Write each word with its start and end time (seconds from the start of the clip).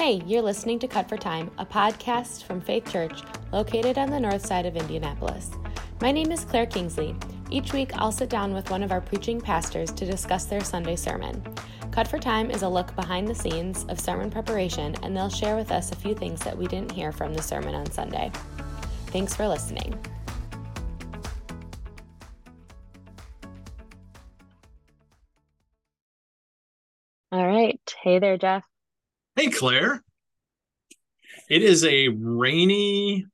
Hey, 0.00 0.22
you're 0.24 0.40
listening 0.40 0.78
to 0.78 0.88
Cut 0.88 1.10
for 1.10 1.18
Time, 1.18 1.50
a 1.58 1.66
podcast 1.66 2.44
from 2.44 2.62
Faith 2.62 2.90
Church 2.90 3.20
located 3.52 3.98
on 3.98 4.08
the 4.08 4.18
north 4.18 4.46
side 4.46 4.64
of 4.64 4.74
Indianapolis. 4.74 5.50
My 6.00 6.10
name 6.10 6.32
is 6.32 6.42
Claire 6.42 6.64
Kingsley. 6.64 7.14
Each 7.50 7.74
week, 7.74 7.94
I'll 7.98 8.10
sit 8.10 8.30
down 8.30 8.54
with 8.54 8.70
one 8.70 8.82
of 8.82 8.92
our 8.92 9.02
preaching 9.02 9.42
pastors 9.42 9.92
to 9.92 10.06
discuss 10.06 10.46
their 10.46 10.64
Sunday 10.64 10.96
sermon. 10.96 11.44
Cut 11.90 12.08
for 12.08 12.18
Time 12.18 12.50
is 12.50 12.62
a 12.62 12.68
look 12.68 12.96
behind 12.96 13.28
the 13.28 13.34
scenes 13.34 13.84
of 13.90 14.00
sermon 14.00 14.30
preparation, 14.30 14.94
and 15.02 15.14
they'll 15.14 15.28
share 15.28 15.54
with 15.54 15.70
us 15.70 15.92
a 15.92 15.96
few 15.96 16.14
things 16.14 16.40
that 16.44 16.56
we 16.56 16.66
didn't 16.66 16.92
hear 16.92 17.12
from 17.12 17.34
the 17.34 17.42
sermon 17.42 17.74
on 17.74 17.90
Sunday. 17.90 18.32
Thanks 19.08 19.34
for 19.36 19.46
listening. 19.46 20.02
All 27.30 27.46
right. 27.46 27.78
Hey 28.02 28.18
there, 28.18 28.38
Jeff. 28.38 28.64
Hey, 29.36 29.48
Claire. 29.48 30.02
It 31.48 31.62
is 31.62 31.84
a 31.84 32.08
rainy 32.08 33.26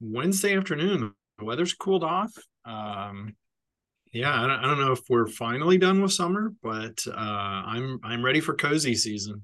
Wednesday 0.00 0.56
afternoon. 0.56 1.14
The 1.38 1.44
weather's 1.44 1.72
cooled 1.72 2.02
off. 2.02 2.32
Um, 2.64 3.36
yeah, 4.12 4.34
I 4.34 4.46
don't, 4.46 4.58
I 4.58 4.62
don't 4.62 4.80
know 4.80 4.92
if 4.92 5.02
we're 5.08 5.26
finally 5.26 5.78
done 5.78 6.02
with 6.02 6.12
summer, 6.12 6.52
but 6.62 7.04
uh, 7.06 7.12
I'm 7.16 8.00
I'm 8.02 8.24
ready 8.24 8.40
for 8.40 8.54
cozy 8.54 8.94
season. 8.94 9.42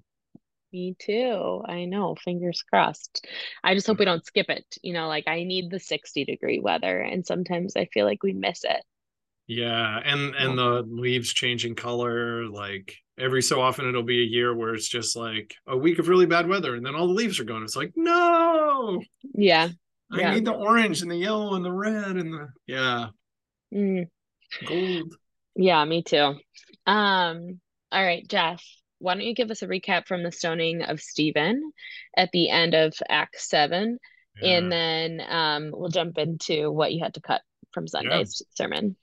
Me 0.72 0.96
too. 0.98 1.62
I 1.66 1.84
know. 1.84 2.16
Fingers 2.16 2.62
crossed. 2.62 3.26
I 3.62 3.74
just 3.74 3.86
hope 3.86 3.98
we 3.98 4.04
don't 4.04 4.24
skip 4.24 4.48
it. 4.48 4.64
You 4.82 4.94
know, 4.94 5.06
like 5.06 5.28
I 5.28 5.44
need 5.44 5.70
the 5.70 5.78
60 5.78 6.24
degree 6.24 6.58
weather, 6.58 7.00
and 7.00 7.24
sometimes 7.24 7.76
I 7.76 7.84
feel 7.86 8.06
like 8.06 8.22
we 8.22 8.32
miss 8.32 8.64
it. 8.64 8.82
Yeah, 9.46 10.00
and 10.04 10.34
and 10.34 10.58
the 10.58 10.82
leaves 10.88 11.32
changing 11.32 11.74
color. 11.74 12.46
Like 12.48 12.96
every 13.22 13.42
so 13.42 13.60
often, 13.60 13.88
it'll 13.88 14.02
be 14.02 14.22
a 14.22 14.26
year 14.26 14.54
where 14.54 14.74
it's 14.74 14.88
just 14.88 15.16
like 15.16 15.54
a 15.66 15.76
week 15.76 15.98
of 15.98 16.08
really 16.08 16.26
bad 16.26 16.48
weather, 16.48 16.74
and 16.74 16.84
then 16.84 16.94
all 16.94 17.06
the 17.06 17.14
leaves 17.14 17.38
are 17.40 17.44
gone. 17.44 17.62
It's 17.62 17.76
like 17.76 17.92
no. 17.96 19.00
Yeah. 19.34 19.68
I 20.12 20.20
yeah. 20.20 20.34
need 20.34 20.44
the 20.44 20.52
orange 20.52 21.00
and 21.00 21.10
the 21.10 21.16
yellow 21.16 21.54
and 21.54 21.64
the 21.64 21.72
red 21.72 22.16
and 22.16 22.34
the 22.34 22.48
yeah. 22.66 23.06
Mm. 23.72 24.08
Gold. 24.66 25.14
Yeah, 25.54 25.84
me 25.84 26.02
too. 26.02 26.34
Um, 26.86 27.60
all 27.90 28.04
right, 28.04 28.26
Jeff, 28.28 28.62
why 28.98 29.14
don't 29.14 29.24
you 29.24 29.34
give 29.34 29.50
us 29.50 29.62
a 29.62 29.66
recap 29.66 30.06
from 30.06 30.22
the 30.22 30.32
stoning 30.32 30.82
of 30.82 31.00
Stephen 31.00 31.72
at 32.16 32.30
the 32.32 32.50
end 32.50 32.74
of 32.74 32.94
Act 33.08 33.40
seven, 33.40 33.98
yeah. 34.40 34.58
and 34.58 34.72
then 34.72 35.22
um, 35.26 35.70
we'll 35.72 35.88
jump 35.88 36.18
into 36.18 36.70
what 36.70 36.92
you 36.92 37.02
had 37.02 37.14
to 37.14 37.20
cut 37.20 37.40
from 37.72 37.88
Sunday's 37.88 38.42
yeah. 38.42 38.46
sermon. 38.54 38.96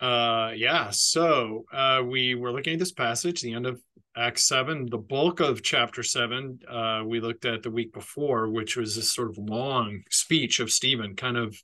Uh, 0.00 0.52
yeah. 0.54 0.90
So 0.90 1.64
uh, 1.72 2.02
we 2.04 2.34
were 2.34 2.52
looking 2.52 2.74
at 2.74 2.78
this 2.78 2.92
passage, 2.92 3.40
the 3.40 3.54
end 3.54 3.66
of 3.66 3.80
Act 4.16 4.40
seven, 4.40 4.86
the 4.90 4.96
bulk 4.96 5.40
of 5.40 5.62
chapter 5.62 6.02
seven. 6.02 6.58
Uh, 6.66 7.02
we 7.04 7.20
looked 7.20 7.44
at 7.44 7.62
the 7.62 7.70
week 7.70 7.92
before, 7.92 8.48
which 8.48 8.74
was 8.74 8.96
this 8.96 9.12
sort 9.12 9.28
of 9.28 9.36
long 9.36 10.00
speech 10.10 10.58
of 10.58 10.70
Stephen, 10.70 11.14
kind 11.14 11.36
of 11.36 11.54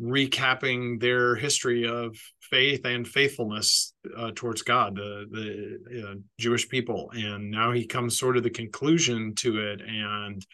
recapping 0.00 1.00
their 1.00 1.36
history 1.36 1.86
of 1.86 2.16
faith 2.40 2.84
and 2.84 3.06
faithfulness 3.06 3.94
uh, 4.16 4.32
towards 4.34 4.62
God, 4.62 4.96
the 4.96 5.26
the 5.90 6.08
uh, 6.08 6.14
Jewish 6.40 6.68
people, 6.68 7.12
and 7.14 7.50
now 7.50 7.70
he 7.70 7.86
comes 7.86 8.18
sort 8.18 8.36
of 8.36 8.42
the 8.42 8.50
conclusion 8.50 9.34
to 9.36 9.58
it, 9.70 9.82
and 9.82 10.44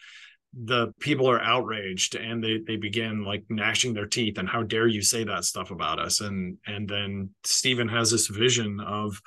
the 0.53 0.91
people 0.99 1.29
are 1.29 1.41
outraged 1.41 2.15
and 2.15 2.43
they 2.43 2.59
they 2.65 2.75
begin 2.75 3.23
like 3.23 3.43
gnashing 3.49 3.93
their 3.93 4.07
teeth 4.07 4.37
and 4.39 4.49
how 4.49 4.63
dare 4.63 4.87
you 4.87 5.01
say 5.01 5.23
that 5.23 5.45
stuff 5.45 5.69
about 5.69 5.99
us 5.99 6.21
and 6.21 6.57
and 6.65 6.89
then 6.89 7.29
Stephen 7.43 7.87
has 7.87 8.09
this 8.09 8.27
vision 8.27 8.79
of 8.79 9.21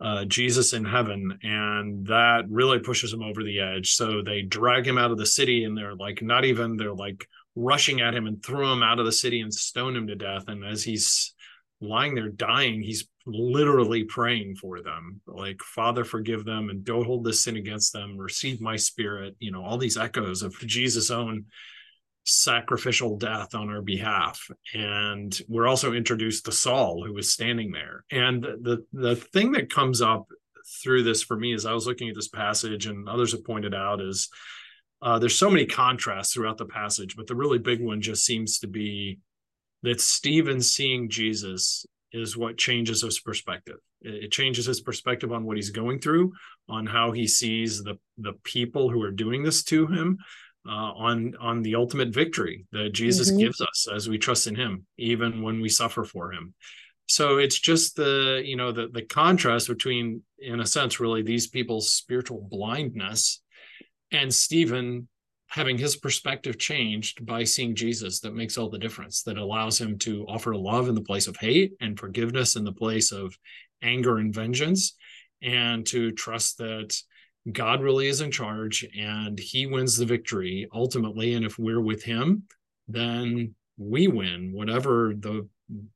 uh, 0.00 0.24
Jesus 0.24 0.72
in 0.72 0.84
heaven, 0.84 1.38
and 1.42 2.06
that 2.06 2.44
really 2.48 2.78
pushes 2.78 3.12
him 3.12 3.22
over 3.22 3.42
the 3.44 3.60
edge. 3.60 3.92
So 3.92 4.22
they 4.22 4.42
drag 4.42 4.86
him 4.86 4.98
out 4.98 5.10
of 5.10 5.18
the 5.18 5.26
city, 5.26 5.64
and 5.64 5.76
they're 5.76 5.94
like, 5.94 6.22
not 6.22 6.44
even 6.44 6.76
they're 6.76 6.94
like 6.94 7.26
rushing 7.54 8.00
at 8.00 8.14
him 8.14 8.26
and 8.26 8.42
throw 8.42 8.72
him 8.72 8.82
out 8.82 8.98
of 8.98 9.04
the 9.04 9.12
city 9.12 9.40
and 9.40 9.52
stone 9.52 9.96
him 9.96 10.06
to 10.06 10.14
death. 10.14 10.44
And 10.48 10.64
as 10.64 10.82
he's 10.82 11.34
lying 11.80 12.14
there 12.14 12.30
dying, 12.30 12.80
he's 12.80 13.08
literally 13.32 14.04
praying 14.04 14.56
for 14.56 14.80
them, 14.80 15.20
like, 15.26 15.60
Father, 15.62 16.04
forgive 16.04 16.44
them 16.44 16.70
and 16.70 16.84
don't 16.84 17.06
hold 17.06 17.24
this 17.24 17.42
sin 17.42 17.56
against 17.56 17.92
them, 17.92 18.16
receive 18.16 18.60
my 18.60 18.76
spirit, 18.76 19.36
you 19.38 19.50
know, 19.50 19.64
all 19.64 19.78
these 19.78 19.96
echoes 19.96 20.42
of 20.42 20.58
Jesus' 20.58 21.10
own 21.10 21.46
sacrificial 22.24 23.16
death 23.16 23.54
on 23.54 23.70
our 23.70 23.82
behalf. 23.82 24.48
And 24.74 25.38
we're 25.48 25.66
also 25.66 25.92
introduced 25.92 26.44
to 26.44 26.52
Saul, 26.52 27.04
who 27.04 27.12
was 27.12 27.32
standing 27.32 27.72
there. 27.72 28.04
And 28.10 28.42
the 28.42 28.84
the 28.92 29.16
thing 29.16 29.52
that 29.52 29.72
comes 29.72 30.02
up 30.02 30.26
through 30.82 31.02
this 31.02 31.22
for 31.22 31.36
me 31.36 31.52
as 31.54 31.66
I 31.66 31.72
was 31.72 31.86
looking 31.86 32.08
at 32.08 32.14
this 32.14 32.28
passage, 32.28 32.86
and 32.86 33.08
others 33.08 33.32
have 33.32 33.44
pointed 33.44 33.74
out, 33.74 34.00
is 34.00 34.28
uh, 35.02 35.18
there's 35.18 35.38
so 35.38 35.50
many 35.50 35.66
contrasts 35.66 36.34
throughout 36.34 36.58
the 36.58 36.66
passage, 36.66 37.16
but 37.16 37.26
the 37.26 37.34
really 37.34 37.58
big 37.58 37.82
one 37.82 38.00
just 38.00 38.24
seems 38.24 38.58
to 38.58 38.66
be 38.66 39.18
that 39.82 40.00
Stephen 40.00 40.60
seeing 40.60 41.08
Jesus 41.08 41.86
is 42.12 42.36
what 42.36 42.58
changes 42.58 43.02
his 43.02 43.20
perspective. 43.20 43.76
It 44.02 44.32
changes 44.32 44.66
his 44.66 44.80
perspective 44.80 45.32
on 45.32 45.44
what 45.44 45.56
he's 45.56 45.70
going 45.70 46.00
through, 46.00 46.32
on 46.68 46.86
how 46.86 47.12
he 47.12 47.26
sees 47.26 47.82
the 47.82 47.98
the 48.18 48.34
people 48.44 48.90
who 48.90 49.02
are 49.02 49.10
doing 49.10 49.42
this 49.42 49.62
to 49.64 49.86
him, 49.86 50.18
uh, 50.68 50.70
on 50.72 51.34
on 51.40 51.62
the 51.62 51.74
ultimate 51.74 52.12
victory 52.12 52.66
that 52.72 52.90
Jesus 52.92 53.30
mm-hmm. 53.30 53.40
gives 53.40 53.60
us 53.60 53.88
as 53.92 54.08
we 54.08 54.18
trust 54.18 54.46
in 54.46 54.54
Him, 54.54 54.86
even 54.98 55.42
when 55.42 55.60
we 55.60 55.68
suffer 55.68 56.04
for 56.04 56.32
Him. 56.32 56.54
So 57.06 57.38
it's 57.38 57.58
just 57.58 57.96
the 57.96 58.42
you 58.44 58.56
know 58.56 58.72
the 58.72 58.88
the 58.88 59.02
contrast 59.02 59.68
between, 59.68 60.22
in 60.38 60.60
a 60.60 60.66
sense, 60.66 61.00
really 61.00 61.22
these 61.22 61.46
people's 61.46 61.92
spiritual 61.92 62.46
blindness 62.50 63.42
and 64.12 64.32
Stephen 64.32 65.08
having 65.50 65.76
his 65.76 65.96
perspective 65.96 66.58
changed 66.58 67.26
by 67.26 67.42
seeing 67.42 67.74
Jesus 67.74 68.20
that 68.20 68.34
makes 68.34 68.56
all 68.56 68.70
the 68.70 68.78
difference 68.78 69.22
that 69.24 69.36
allows 69.36 69.80
him 69.80 69.98
to 69.98 70.24
offer 70.28 70.54
love 70.54 70.88
in 70.88 70.94
the 70.94 71.02
place 71.02 71.26
of 71.26 71.36
hate 71.36 71.72
and 71.80 71.98
forgiveness 71.98 72.54
in 72.54 72.64
the 72.64 72.72
place 72.72 73.10
of 73.10 73.36
anger 73.82 74.18
and 74.18 74.32
vengeance 74.32 74.96
and 75.42 75.84
to 75.86 76.12
trust 76.12 76.58
that 76.58 76.96
God 77.50 77.82
really 77.82 78.06
is 78.06 78.20
in 78.20 78.30
charge 78.30 78.86
and 78.96 79.38
he 79.38 79.66
wins 79.66 79.96
the 79.96 80.04
victory 80.04 80.68
ultimately. 80.72 81.34
And 81.34 81.44
if 81.44 81.58
we're 81.58 81.80
with 81.80 82.04
him, 82.04 82.44
then 82.86 83.54
we 83.76 84.06
win 84.06 84.52
whatever 84.52 85.14
the 85.18 85.48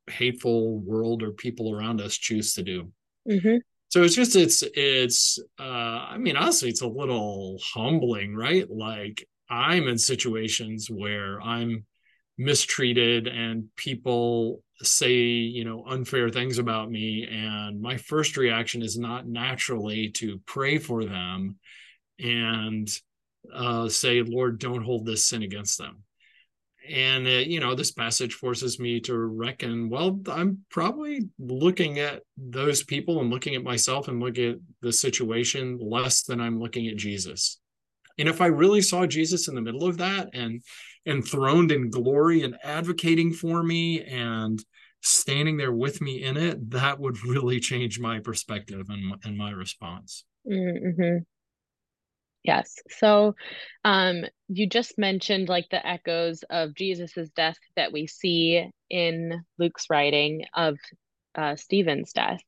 hateful 0.09 0.78
world 0.78 1.22
or 1.22 1.31
people 1.31 1.72
around 1.72 2.00
us 2.00 2.16
choose 2.16 2.54
to 2.54 2.62
do. 2.62 2.91
Mm-hmm. 3.28 3.59
So 3.88 4.03
it's 4.03 4.16
just 4.16 4.34
it's 4.34 4.65
it's 4.75 5.38
uh 5.60 5.62
I 5.62 6.19
mean 6.19 6.36
honestly 6.36 6.71
it's 6.71 6.82
a 6.82 6.88
little 6.88 7.60
humbling, 7.62 8.34
right? 8.34 8.69
Like 8.69 9.25
I'm 9.49 9.88
in 9.88 9.99
situations 9.99 10.88
where 10.91 11.41
I'm 11.41 11.84
mistreated 12.37 13.28
and 13.28 13.69
people 13.77 14.62
say 14.82 15.12
you 15.12 15.65
know 15.65 15.84
unfair 15.87 16.31
things 16.31 16.59
about 16.59 16.91
me. 16.91 17.27
And 17.31 17.81
my 17.81 17.97
first 17.97 18.37
reaction 18.37 18.83
is 18.83 18.99
not 18.99 19.27
naturally 19.27 20.10
to 20.16 20.41
pray 20.47 20.78
for 20.78 21.04
them 21.04 21.59
and 22.19 22.88
uh, 23.53 23.88
say 23.88 24.22
lord 24.22 24.59
don't 24.59 24.83
hold 24.83 25.06
this 25.06 25.27
sin 25.27 25.43
against 25.43 25.78
them. 25.78 26.03
And 26.91 27.27
uh, 27.27 27.31
you 27.31 27.60
know 27.60 27.75
this 27.75 27.93
passage 27.93 28.34
forces 28.34 28.78
me 28.78 29.00
to 29.00 29.16
reckon 29.16 29.88
well 29.88 30.21
i'm 30.31 30.65
probably 30.71 31.28
looking 31.38 31.99
at 31.99 32.22
those 32.37 32.83
people 32.83 33.21
and 33.21 33.31
looking 33.31 33.54
at 33.54 33.62
myself 33.62 34.09
and 34.09 34.21
look 34.21 34.38
at 34.38 34.56
the 34.83 34.93
situation 34.93 35.78
less 35.81 36.25
than 36.25 36.43
i'm 36.43 36.60
looking 36.60 36.87
at 36.88 36.97
jesus 36.97 37.59
and 38.19 38.29
if 38.29 38.41
i 38.41 38.47
really 38.47 38.83
saw 38.83 39.07
jesus 39.07 39.49
in 39.49 39.55
the 39.55 39.63
middle 39.63 39.87
of 39.87 39.99
that 39.99 40.29
and 40.33 40.63
enthroned 41.07 41.71
in 41.71 41.91
glory 41.91 42.43
and 42.43 42.57
advocating 42.63 43.33
for 43.33 43.63
me 43.63 44.03
and 44.03 44.65
standing 45.05 45.59
there 45.59 45.73
with 45.73 46.01
me 46.01 46.23
in 46.23 46.37
it, 46.37 46.71
that 46.71 46.99
would 46.99 47.23
really 47.25 47.61
change 47.61 48.01
my 48.01 48.19
perspective 48.19 48.87
and, 48.89 49.15
and 49.25 49.37
my 49.37 49.51
response. 49.51 50.25
Mm-hmm. 50.51 51.19
Yes. 52.43 52.75
So 52.91 53.34
um, 53.84 54.25
you 54.49 54.69
just 54.69 54.99
mentioned 54.99 55.49
like 55.49 55.67
the 55.71 55.87
echoes 55.87 56.45
of 56.51 56.75
Jesus's 56.75 57.31
death 57.31 57.57
that 57.77 57.91
we 57.91 58.07
see 58.07 58.69
in 58.91 59.43
Luke's 59.59 59.87
writing 59.89 60.45
of 60.53 60.77
uh, 61.34 61.57
Stephen's 61.57 62.13
death. 62.13 62.41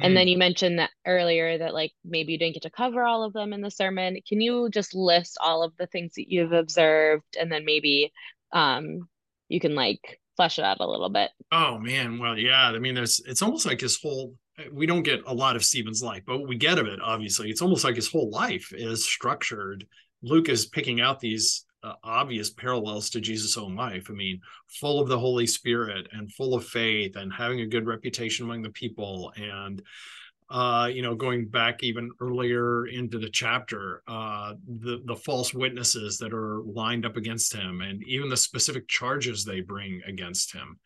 And 0.00 0.12
mm. 0.12 0.16
then 0.16 0.28
you 0.28 0.38
mentioned 0.38 0.78
that 0.78 0.90
earlier 1.06 1.58
that 1.58 1.74
like 1.74 1.92
maybe 2.04 2.32
you 2.32 2.38
didn't 2.38 2.54
get 2.54 2.62
to 2.62 2.70
cover 2.70 3.04
all 3.04 3.22
of 3.22 3.32
them 3.32 3.52
in 3.52 3.60
the 3.60 3.70
sermon. 3.70 4.18
Can 4.26 4.40
you 4.40 4.68
just 4.70 4.94
list 4.94 5.36
all 5.40 5.62
of 5.62 5.76
the 5.78 5.86
things 5.86 6.14
that 6.14 6.30
you've 6.30 6.52
observed 6.52 7.36
and 7.38 7.50
then 7.52 7.64
maybe 7.64 8.12
um, 8.52 9.08
you 9.48 9.60
can 9.60 9.74
like 9.74 10.20
flesh 10.36 10.58
it 10.58 10.64
out 10.64 10.80
a 10.80 10.88
little 10.88 11.10
bit? 11.10 11.30
Oh 11.52 11.78
man, 11.78 12.18
well 12.18 12.38
yeah. 12.38 12.68
I 12.68 12.78
mean, 12.78 12.94
there's 12.94 13.20
it's 13.26 13.42
almost 13.42 13.66
like 13.66 13.80
his 13.80 14.00
whole 14.00 14.34
we 14.72 14.86
don't 14.86 15.02
get 15.02 15.22
a 15.26 15.34
lot 15.34 15.56
of 15.56 15.64
Stephen's 15.64 16.02
life, 16.02 16.22
but 16.26 16.46
we 16.46 16.56
get 16.56 16.78
of 16.78 16.86
it, 16.86 16.98
obviously. 17.02 17.50
It's 17.50 17.62
almost 17.62 17.84
like 17.84 17.96
his 17.96 18.10
whole 18.10 18.30
life 18.30 18.72
is 18.72 19.04
structured. 19.04 19.86
Luke 20.22 20.48
is 20.48 20.66
picking 20.66 21.00
out 21.00 21.20
these 21.20 21.64
uh, 21.82 21.94
obvious 22.02 22.50
parallels 22.50 23.10
to 23.10 23.20
Jesus' 23.20 23.56
own 23.56 23.76
life. 23.76 24.08
I 24.10 24.12
mean, 24.12 24.40
full 24.80 25.00
of 25.00 25.08
the 25.08 25.18
Holy 25.18 25.46
Spirit 25.46 26.08
and 26.12 26.32
full 26.32 26.54
of 26.54 26.64
faith 26.64 27.16
and 27.16 27.32
having 27.32 27.60
a 27.60 27.66
good 27.66 27.86
reputation 27.86 28.44
among 28.44 28.62
the 28.62 28.70
people 28.70 29.32
and 29.36 29.82
uh, 30.50 30.88
you 30.90 31.02
know, 31.02 31.14
going 31.14 31.46
back 31.46 31.82
even 31.82 32.10
earlier 32.20 32.86
into 32.86 33.18
the 33.18 33.28
chapter, 33.28 34.02
uh, 34.08 34.54
the 34.80 35.02
the 35.04 35.16
false 35.16 35.52
witnesses 35.52 36.16
that 36.18 36.32
are 36.32 36.62
lined 36.62 37.04
up 37.04 37.18
against 37.18 37.54
him, 37.54 37.82
and 37.82 38.02
even 38.04 38.30
the 38.30 38.36
specific 38.36 38.88
charges 38.88 39.44
they 39.44 39.60
bring 39.60 40.00
against 40.06 40.54
him. 40.54 40.78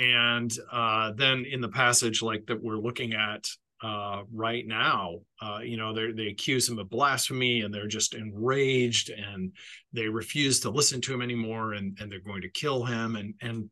And 0.00 0.52
uh, 0.72 1.12
then 1.12 1.44
in 1.44 1.60
the 1.60 1.68
passage 1.68 2.22
like 2.22 2.46
that 2.46 2.62
we're 2.62 2.76
looking 2.76 3.14
at 3.14 3.48
uh, 3.82 4.22
right 4.32 4.66
now, 4.66 5.18
uh, 5.40 5.60
you 5.62 5.76
know, 5.76 5.94
they 5.94 6.12
they 6.12 6.26
accuse 6.28 6.68
him 6.68 6.78
of 6.78 6.90
blasphemy, 6.90 7.60
and 7.62 7.72
they're 7.72 7.86
just 7.86 8.14
enraged, 8.14 9.10
and 9.10 9.52
they 9.92 10.08
refuse 10.08 10.60
to 10.60 10.70
listen 10.70 11.00
to 11.02 11.14
him 11.14 11.22
anymore, 11.22 11.74
and 11.74 11.96
and 12.00 12.10
they're 12.10 12.20
going 12.20 12.42
to 12.42 12.50
kill 12.50 12.84
him, 12.84 13.16
and 13.16 13.34
and 13.40 13.70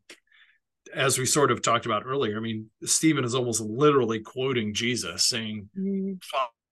as 0.95 1.17
we 1.17 1.25
sort 1.25 1.51
of 1.51 1.61
talked 1.61 1.85
about 1.85 2.03
earlier, 2.05 2.37
I 2.37 2.39
mean, 2.39 2.69
Stephen 2.83 3.25
is 3.25 3.35
almost 3.35 3.61
literally 3.61 4.19
quoting 4.19 4.73
Jesus 4.73 5.25
saying, 5.25 5.69
mm-hmm. 5.77 6.13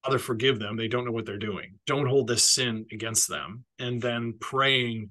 Father, 0.03 0.19
forgive 0.19 0.59
them. 0.59 0.77
They 0.77 0.87
don't 0.87 1.05
know 1.05 1.11
what 1.11 1.25
they're 1.25 1.37
doing. 1.37 1.75
Don't 1.85 2.07
hold 2.07 2.27
this 2.27 2.43
sin 2.43 2.85
against 2.91 3.27
them. 3.27 3.65
And 3.79 4.01
then 4.01 4.35
praying 4.39 5.09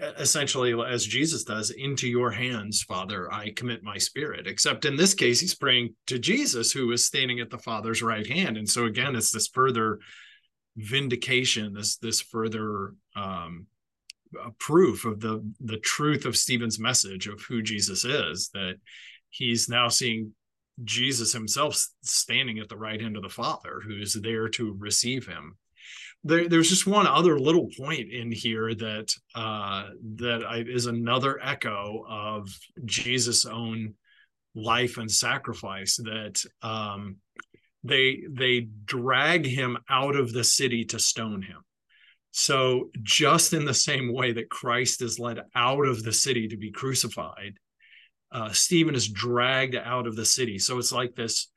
essentially 0.00 0.74
as 0.86 1.06
Jesus 1.06 1.44
does, 1.44 1.70
into 1.70 2.08
your 2.08 2.30
hands, 2.30 2.82
Father, 2.82 3.32
I 3.32 3.50
commit 3.50 3.82
my 3.82 3.98
spirit. 3.98 4.46
Except 4.46 4.84
in 4.84 4.96
this 4.96 5.14
case, 5.14 5.40
he's 5.40 5.54
praying 5.54 5.94
to 6.06 6.18
Jesus, 6.18 6.72
who 6.72 6.92
is 6.92 7.06
standing 7.06 7.40
at 7.40 7.50
the 7.50 7.58
Father's 7.58 8.02
right 8.02 8.26
hand. 8.26 8.56
And 8.56 8.68
so 8.68 8.84
again, 8.84 9.16
it's 9.16 9.30
this 9.30 9.48
further 9.48 9.98
vindication, 10.76 11.72
this 11.72 11.96
this 11.96 12.20
further 12.20 12.94
um, 13.14 13.66
proof 14.58 15.04
of 15.04 15.20
the 15.20 15.42
the 15.60 15.78
truth 15.78 16.26
of 16.26 16.36
Stephen's 16.36 16.78
message 16.78 17.26
of 17.26 17.40
who 17.42 17.62
Jesus 17.62 18.04
is 18.04 18.50
that 18.52 18.74
he's 19.30 19.68
now 19.68 19.88
seeing 19.88 20.32
Jesus 20.84 21.32
himself 21.32 21.82
standing 22.02 22.58
at 22.58 22.68
the 22.68 22.76
right 22.76 23.00
hand 23.00 23.16
of 23.16 23.22
the 23.22 23.28
Father 23.28 23.80
who's 23.82 24.12
there 24.14 24.48
to 24.50 24.76
receive 24.78 25.26
him. 25.26 25.56
There, 26.24 26.48
there's 26.48 26.68
just 26.68 26.86
one 26.86 27.06
other 27.06 27.38
little 27.38 27.68
point 27.78 28.10
in 28.10 28.32
here 28.32 28.74
that 28.74 29.12
uh, 29.34 29.88
that 30.16 30.44
I, 30.44 30.64
is 30.66 30.86
another 30.86 31.38
echo 31.42 32.04
of 32.08 32.48
Jesus' 32.84 33.44
own 33.44 33.94
life 34.54 34.98
and 34.98 35.10
sacrifice 35.10 35.96
that 35.96 36.42
um, 36.62 37.16
they 37.84 38.22
they 38.28 38.68
drag 38.84 39.46
him 39.46 39.78
out 39.88 40.16
of 40.16 40.32
the 40.32 40.44
city 40.44 40.84
to 40.86 40.98
stone 40.98 41.42
him 41.42 41.62
so, 42.38 42.90
just 43.02 43.54
in 43.54 43.64
the 43.64 43.72
same 43.72 44.12
way 44.12 44.32
that 44.32 44.50
Christ 44.50 45.00
is 45.00 45.18
led 45.18 45.40
out 45.54 45.86
of 45.86 46.02
the 46.02 46.12
city 46.12 46.48
to 46.48 46.58
be 46.58 46.70
crucified, 46.70 47.54
uh, 48.30 48.52
Stephen 48.52 48.94
is 48.94 49.08
dragged 49.08 49.74
out 49.74 50.06
of 50.06 50.16
the 50.16 50.26
city. 50.26 50.58
So, 50.58 50.76
it's 50.76 50.92
like 50.92 51.14
this 51.14 51.50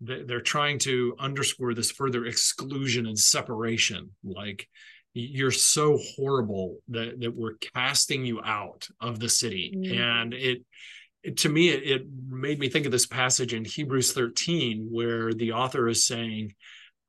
they're 0.00 0.40
trying 0.40 0.78
to 0.80 1.14
underscore 1.18 1.74
this 1.74 1.90
further 1.90 2.26
exclusion 2.26 3.06
and 3.06 3.18
separation. 3.18 4.10
Like, 4.22 4.68
you're 5.14 5.50
so 5.50 5.98
horrible 6.14 6.78
that, 6.88 7.20
that 7.20 7.34
we're 7.34 7.54
casting 7.74 8.26
you 8.26 8.42
out 8.42 8.86
of 9.00 9.18
the 9.18 9.28
city. 9.28 9.74
Mm-hmm. 9.74 9.98
And 9.98 10.34
it, 10.34 11.38
to 11.38 11.48
me, 11.48 11.70
it, 11.70 11.82
it 11.84 12.06
made 12.28 12.58
me 12.58 12.68
think 12.68 12.84
of 12.84 12.92
this 12.92 13.06
passage 13.06 13.54
in 13.54 13.64
Hebrews 13.64 14.12
13 14.12 14.88
where 14.90 15.32
the 15.32 15.52
author 15.52 15.88
is 15.88 16.06
saying, 16.06 16.54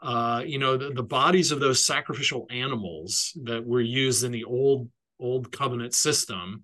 uh, 0.02 0.44
you 0.46 0.58
know, 0.58 0.78
the, 0.78 0.92
the 0.92 1.04
bodies 1.04 1.52
of 1.52 1.60
those 1.60 1.86
sacrificial 1.86 2.48
animals 2.50 3.34
that 3.44 3.66
were 3.66 3.82
used 3.82 4.24
in 4.24 4.32
the 4.32 4.46
old 4.46 4.90
old 5.20 5.52
covenant 5.52 5.96
system 5.96 6.64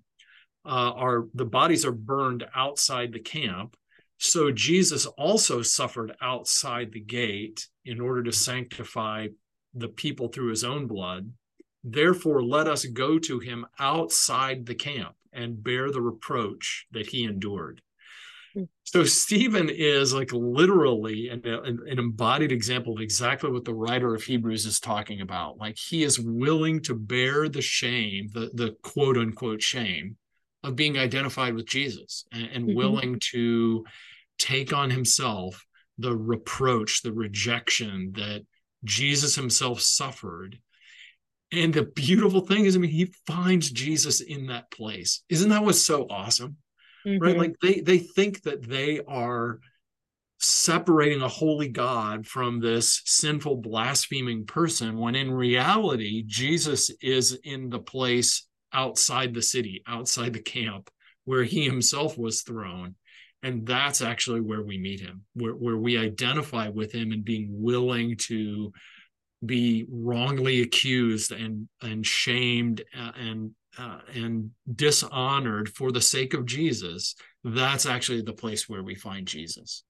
uh, 0.64 0.92
are 0.92 1.26
the 1.34 1.44
bodies 1.44 1.84
are 1.84 1.92
burned 1.92 2.46
outside 2.54 3.12
the 3.12 3.20
camp. 3.20 3.76
So 4.18 4.50
Jesus 4.50 5.06
also 5.06 5.62
suffered 5.62 6.14
outside 6.20 6.92
the 6.92 7.00
gate 7.00 7.68
in 7.84 8.00
order 8.00 8.22
to 8.22 8.32
sanctify 8.32 9.28
the 9.74 9.88
people 9.88 10.28
through 10.28 10.50
his 10.50 10.64
own 10.64 10.86
blood. 10.86 11.32
Therefore, 11.82 12.42
let 12.42 12.66
us 12.66 12.86
go 12.86 13.18
to 13.18 13.40
him 13.40 13.66
outside 13.78 14.64
the 14.64 14.74
camp 14.74 15.16
and 15.32 15.62
bear 15.62 15.90
the 15.90 16.00
reproach 16.00 16.86
that 16.92 17.08
he 17.08 17.24
endured. 17.24 17.82
Hmm. 18.54 18.64
So 18.84 19.04
Stephen 19.04 19.68
is 19.68 20.14
like 20.14 20.32
literally 20.32 21.28
an, 21.28 21.42
an, 21.44 21.80
embodied 21.98 22.52
example 22.52 22.94
of 22.94 23.02
exactly 23.02 23.50
what 23.50 23.64
the 23.64 23.74
writer 23.74 24.14
of 24.14 24.22
Hebrews 24.22 24.64
is 24.64 24.80
talking 24.80 25.20
about. 25.20 25.58
Like 25.58 25.76
he 25.76 26.04
is 26.04 26.20
willing 26.20 26.80
to 26.82 26.94
bear 26.94 27.48
the 27.48 27.60
shame, 27.60 28.28
the 28.32 28.50
the 28.54 28.76
quote 28.82 29.18
unquote 29.18 29.60
shame 29.60 30.16
of 30.64 30.74
being 30.74 30.98
identified 30.98 31.54
with 31.54 31.66
Jesus 31.66 32.24
and, 32.32 32.48
and 32.52 32.64
mm-hmm. 32.66 32.76
willing 32.76 33.20
to 33.32 33.84
take 34.38 34.72
on 34.72 34.90
himself 34.90 35.64
the 35.98 36.16
reproach, 36.16 37.02
the 37.02 37.12
rejection 37.12 38.12
that 38.16 38.44
Jesus 38.82 39.36
himself 39.36 39.80
suffered. 39.80 40.58
And 41.52 41.72
the 41.72 41.84
beautiful 41.84 42.40
thing 42.40 42.64
is, 42.64 42.74
I 42.74 42.80
mean, 42.80 42.90
he 42.90 43.14
finds 43.26 43.70
Jesus 43.70 44.20
in 44.20 44.48
that 44.48 44.72
place. 44.72 45.22
Isn't 45.28 45.50
that 45.50 45.62
what's 45.62 45.86
so 45.86 46.08
awesome? 46.10 46.56
mm-hmm. 47.06 47.22
right 47.22 47.36
like 47.36 47.56
they 47.60 47.80
they 47.80 47.98
think 47.98 48.42
that 48.42 48.66
they 48.66 49.00
are 49.06 49.60
separating 50.40 51.22
a 51.22 51.28
holy 51.28 51.68
god 51.68 52.26
from 52.26 52.60
this 52.60 53.02
sinful 53.04 53.56
blaspheming 53.56 54.44
person 54.44 54.98
when 54.98 55.14
in 55.14 55.30
reality 55.30 56.22
jesus 56.26 56.90
is 57.00 57.38
in 57.44 57.70
the 57.70 57.78
place 57.78 58.46
outside 58.74 59.32
the 59.32 59.42
city 59.42 59.82
outside 59.86 60.32
the 60.32 60.42
camp 60.42 60.90
where 61.24 61.44
he 61.44 61.64
himself 61.64 62.18
was 62.18 62.42
thrown 62.42 62.94
and 63.42 63.66
that's 63.66 64.02
actually 64.02 64.40
where 64.40 64.62
we 64.62 64.78
meet 64.78 65.00
him 65.00 65.22
where, 65.34 65.52
where 65.52 65.76
we 65.76 65.98
identify 65.98 66.68
with 66.68 66.92
him 66.92 67.12
and 67.12 67.24
being 67.24 67.48
willing 67.50 68.16
to 68.16 68.72
be 69.44 69.86
wrongly 69.90 70.62
accused 70.62 71.32
and 71.32 71.68
and 71.82 72.06
shamed 72.06 72.82
uh, 72.98 73.12
and 73.18 73.50
uh, 73.78 73.98
and 74.14 74.50
dishonored 74.74 75.68
for 75.68 75.90
the 75.90 76.00
sake 76.00 76.34
of 76.34 76.46
Jesus, 76.46 77.14
that's 77.42 77.86
actually 77.86 78.22
the 78.22 78.32
place 78.32 78.68
where 78.68 78.82
we 78.82 78.94
find 78.94 79.26
Jesus. 79.26 79.84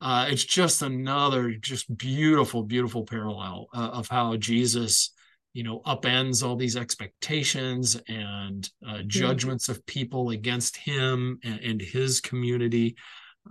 Uh, 0.00 0.26
it's 0.28 0.44
just 0.44 0.82
another 0.82 1.52
just 1.52 1.94
beautiful, 1.96 2.62
beautiful 2.62 3.04
parallel 3.04 3.68
uh, 3.74 3.90
of 3.92 4.08
how 4.08 4.36
Jesus, 4.36 5.12
you 5.52 5.62
know, 5.62 5.80
upends 5.86 6.46
all 6.46 6.56
these 6.56 6.76
expectations 6.76 8.00
and 8.08 8.68
uh, 8.86 9.02
judgments 9.06 9.68
of 9.68 9.84
people 9.86 10.30
against 10.30 10.76
him 10.76 11.38
and, 11.42 11.60
and 11.60 11.80
his 11.80 12.20
community 12.20 12.96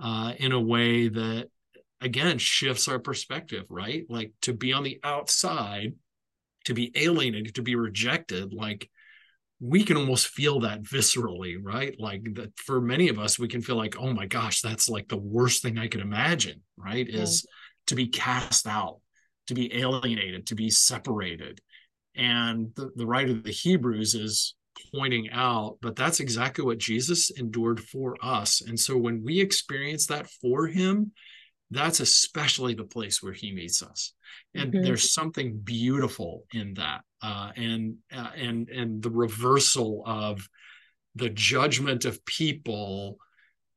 uh, 0.01 0.33
in 0.37 0.51
a 0.51 0.59
way 0.59 1.09
that, 1.09 1.49
again, 2.01 2.37
shifts 2.37 2.87
our 2.87 2.99
perspective. 2.99 3.65
Right, 3.69 4.05
like 4.09 4.31
to 4.43 4.53
be 4.53 4.73
on 4.73 4.83
the 4.83 4.99
outside, 5.03 5.93
to 6.65 6.73
be 6.73 6.91
alienated, 6.95 7.55
to 7.55 7.61
be 7.61 7.75
rejected, 7.75 8.53
like 8.53 8.89
we 9.59 9.83
can 9.83 9.97
almost 9.97 10.27
feel 10.27 10.61
that 10.61 10.83
viscerally, 10.83 11.57
right? 11.61 11.93
Like 11.99 12.23
that 12.35 12.57
for 12.57 12.79
many 12.79 13.09
of 13.09 13.19
us, 13.19 13.37
we 13.37 13.49
can 13.49 13.61
feel 13.61 13.75
like, 13.75 13.97
oh 13.99 14.13
my 14.13 14.25
gosh, 14.25 14.61
that's 14.61 14.87
like 14.87 15.09
the 15.09 15.17
worst 15.17 15.61
thing 15.61 15.77
I 15.77 15.89
could 15.89 15.99
imagine, 15.99 16.61
right? 16.77 17.05
Yeah. 17.05 17.23
Is 17.23 17.45
to 17.87 17.95
be 17.95 18.07
cast 18.07 18.67
out, 18.67 18.99
to 19.47 19.53
be 19.53 19.77
alienated, 19.77 20.47
to 20.47 20.55
be 20.55 20.69
separated. 20.69 21.59
And 22.19 22.73
the, 22.75 22.91
the 22.95 23.05
writer 23.05 23.31
of 23.31 23.43
the 23.43 23.51
Hebrews 23.51 24.13
is 24.13 24.55
pointing 24.93 25.29
out, 25.31 25.77
but 25.81 25.95
that's 25.95 26.19
exactly 26.19 26.63
what 26.63 26.77
Jesus 26.77 27.29
endured 27.31 27.79
for 27.79 28.15
us. 28.21 28.61
And 28.61 28.79
so 28.79 28.97
when 28.97 29.23
we 29.23 29.39
experience 29.39 30.07
that 30.07 30.29
for 30.29 30.67
him, 30.67 31.11
that's 31.71 31.99
especially 31.99 32.73
the 32.73 32.83
place 32.83 33.21
where 33.21 33.33
he 33.33 33.51
meets 33.51 33.83
us 33.83 34.13
and 34.55 34.71
mm-hmm. 34.71 34.83
there's 34.83 35.11
something 35.11 35.57
beautiful 35.57 36.45
in 36.53 36.73
that 36.75 37.01
uh, 37.21 37.51
and 37.55 37.95
uh, 38.15 38.31
and 38.35 38.69
and 38.69 39.01
the 39.01 39.09
reversal 39.09 40.03
of 40.05 40.47
the 41.15 41.29
judgment 41.29 42.05
of 42.05 42.23
people 42.25 43.17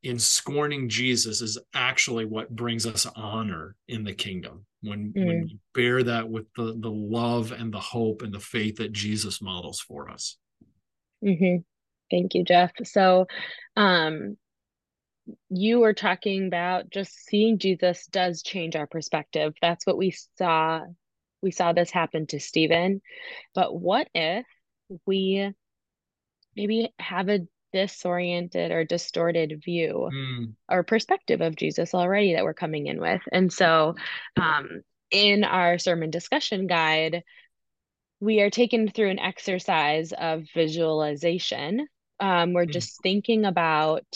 in 0.03 0.19
scorning 0.19 0.89
jesus 0.89 1.41
is 1.41 1.59
actually 1.75 2.25
what 2.25 2.55
brings 2.55 2.87
us 2.87 3.07
honor 3.17 3.77
in 3.89 4.05
the 4.05 4.15
kingdom 4.15 4.65
when 4.83 5.13
mm. 5.13 5.27
when 5.27 5.43
we 5.45 5.59
bear 5.75 6.03
that 6.03 6.29
with 6.29 6.47
the 6.57 6.77
the 6.81 6.91
love 6.91 7.53
and 7.53 7.73
the 7.73 7.81
hope 7.81 8.23
and 8.23 8.33
the 8.33 8.41
faith 8.41 8.77
that 8.77 8.93
jesus 8.93 9.41
models 9.41 9.81
for 9.81 10.09
us 10.11 10.37
mm-hmm. 11.25 11.57
thank 12.11 12.35
you 12.35 12.45
jeff 12.45 12.73
so 12.85 13.27
um 13.77 14.37
you 15.49 15.81
were 15.81 15.95
talking 15.95 16.47
about 16.47 16.91
just 16.91 17.13
seeing 17.27 17.59
Jesus 17.59 18.07
does 18.07 18.43
change 18.43 18.77
our 18.77 18.87
perspective. 18.87 19.55
That's 19.61 19.87
what 19.87 19.99
we 19.99 20.15
saw. 20.37 20.81
We 21.43 21.51
saw 21.51 21.73
this 21.73 21.91
happen 21.91 22.27
to 22.29 22.41
Stephen. 22.41 23.01
But 23.55 23.75
what 23.75 24.09
if 24.15 24.47
we 25.07 25.53
maybe 26.57 26.93
have 26.99 27.29
a 27.29 27.41
disoriented 27.73 28.71
or 28.71 28.85
distorted 28.85 29.63
view 29.65 30.11
mm. 30.13 30.53
or 30.69 30.83
perspective 30.83 31.41
of 31.41 31.57
Jesus 31.57 31.95
already 31.95 32.35
that 32.35 32.45
we're 32.45 32.55
coming 32.55 32.87
in 32.87 33.01
with? 33.01 33.23
And 33.33 33.53
so, 33.53 33.95
um, 34.41 34.83
in 35.11 35.45
our 35.45 35.79
sermon 35.79 36.11
discussion 36.11 36.67
guide, 36.67 37.23
we 38.21 38.41
are 38.41 38.51
taken 38.51 38.89
through 38.89 39.11
an 39.11 39.19
exercise 39.19 40.13
of 40.13 40.45
visualization. 40.55 41.87
Um, 42.21 42.53
we're 42.53 42.67
mm. 42.67 42.73
just 42.73 43.03
thinking 43.03 43.45
about 43.45 44.07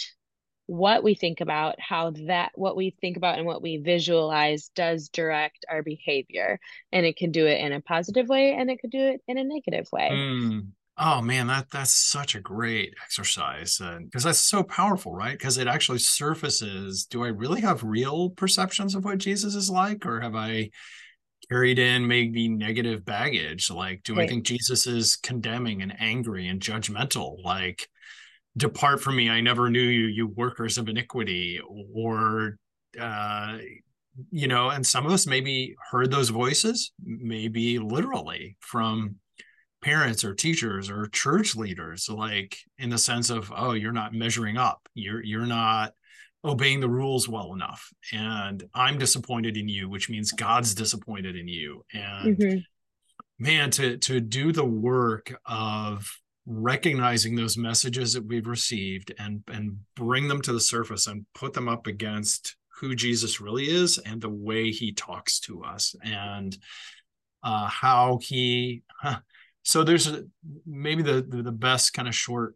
what 0.66 1.04
we 1.04 1.14
think 1.14 1.40
about, 1.40 1.76
how 1.80 2.12
that 2.26 2.52
what 2.54 2.76
we 2.76 2.94
think 3.00 3.16
about 3.16 3.38
and 3.38 3.46
what 3.46 3.62
we 3.62 3.78
visualize 3.78 4.70
does 4.74 5.08
direct 5.08 5.64
our 5.68 5.82
behavior. 5.82 6.58
And 6.92 7.06
it 7.06 7.16
can 7.16 7.30
do 7.30 7.46
it 7.46 7.60
in 7.60 7.72
a 7.72 7.80
positive 7.80 8.28
way 8.28 8.54
and 8.54 8.70
it 8.70 8.80
could 8.80 8.90
do 8.90 9.00
it 9.00 9.20
in 9.28 9.38
a 9.38 9.44
negative 9.44 9.88
way. 9.92 10.10
Mm. 10.12 10.68
Oh 10.98 11.20
man, 11.20 11.46
that 11.48 11.70
that's 11.70 11.94
such 11.94 12.34
a 12.34 12.40
great 12.40 12.94
exercise 13.04 13.78
because 13.78 14.24
that's 14.24 14.38
so 14.38 14.62
powerful, 14.62 15.12
right? 15.12 15.36
Because 15.36 15.58
it 15.58 15.66
actually 15.66 15.98
surfaces: 15.98 17.04
Do 17.04 17.22
I 17.22 17.28
really 17.28 17.60
have 17.60 17.82
real 17.82 18.30
perceptions 18.30 18.94
of 18.94 19.04
what 19.04 19.18
Jesus 19.18 19.54
is 19.54 19.68
like, 19.68 20.06
or 20.06 20.20
have 20.20 20.34
I 20.34 20.70
carried 21.50 21.78
in 21.78 22.06
maybe 22.06 22.48
negative 22.48 23.04
baggage? 23.04 23.70
Like, 23.70 24.04
do 24.04 24.14
right. 24.14 24.24
I 24.24 24.26
think 24.26 24.46
Jesus 24.46 24.86
is 24.86 25.16
condemning 25.16 25.82
and 25.82 25.94
angry 26.00 26.48
and 26.48 26.60
judgmental? 26.60 27.44
Like, 27.44 27.88
depart 28.56 29.02
from 29.02 29.16
me, 29.16 29.28
I 29.28 29.42
never 29.42 29.68
knew 29.68 29.80
you, 29.80 30.06
you 30.06 30.28
workers 30.28 30.78
of 30.78 30.88
iniquity, 30.88 31.60
or 31.94 32.56
uh, 32.98 33.58
you 34.30 34.48
know, 34.48 34.70
and 34.70 34.86
some 34.86 35.04
of 35.04 35.12
us 35.12 35.26
maybe 35.26 35.74
heard 35.90 36.10
those 36.10 36.30
voices, 36.30 36.92
maybe 37.04 37.78
literally 37.78 38.56
from 38.60 39.16
parents 39.86 40.24
or 40.24 40.34
teachers 40.34 40.90
or 40.90 41.06
church 41.06 41.54
leaders 41.54 42.08
like 42.08 42.58
in 42.76 42.90
the 42.90 42.98
sense 42.98 43.30
of 43.30 43.52
oh 43.56 43.70
you're 43.70 43.92
not 43.92 44.12
measuring 44.12 44.56
up. 44.56 44.88
You're 44.94 45.22
you're 45.22 45.46
not 45.46 45.92
obeying 46.44 46.80
the 46.80 46.88
rules 46.88 47.28
well 47.28 47.52
enough. 47.54 47.88
And 48.12 48.64
i'm 48.74 48.98
disappointed 48.98 49.56
in 49.56 49.68
you 49.68 49.88
which 49.88 50.10
means 50.10 50.32
god's 50.32 50.74
disappointed 50.74 51.36
in 51.36 51.46
you. 51.46 51.84
And 51.92 52.36
mm-hmm. 52.36 52.58
man 53.38 53.70
to 53.72 53.96
to 53.98 54.18
do 54.18 54.50
the 54.50 54.64
work 54.64 55.32
of 55.46 56.12
recognizing 56.46 57.36
those 57.36 57.56
messages 57.56 58.12
that 58.14 58.26
we've 58.26 58.48
received 58.48 59.14
and 59.20 59.44
and 59.52 59.78
bring 59.94 60.26
them 60.26 60.42
to 60.42 60.52
the 60.52 60.60
surface 60.60 61.06
and 61.06 61.26
put 61.32 61.52
them 61.52 61.68
up 61.68 61.86
against 61.86 62.56
who 62.80 62.96
Jesus 62.96 63.40
really 63.40 63.66
is 63.66 63.98
and 63.98 64.20
the 64.20 64.36
way 64.48 64.72
he 64.72 64.92
talks 64.92 65.38
to 65.40 65.62
us 65.62 65.94
and 66.02 66.58
uh, 67.44 67.68
how 67.68 68.18
he 68.20 68.82
so 69.66 69.82
there's 69.82 70.06
a, 70.06 70.22
maybe 70.64 71.02
the, 71.02 71.20
the, 71.22 71.50
best 71.50 71.92
kind 71.92 72.06
of 72.06 72.14
short 72.14 72.54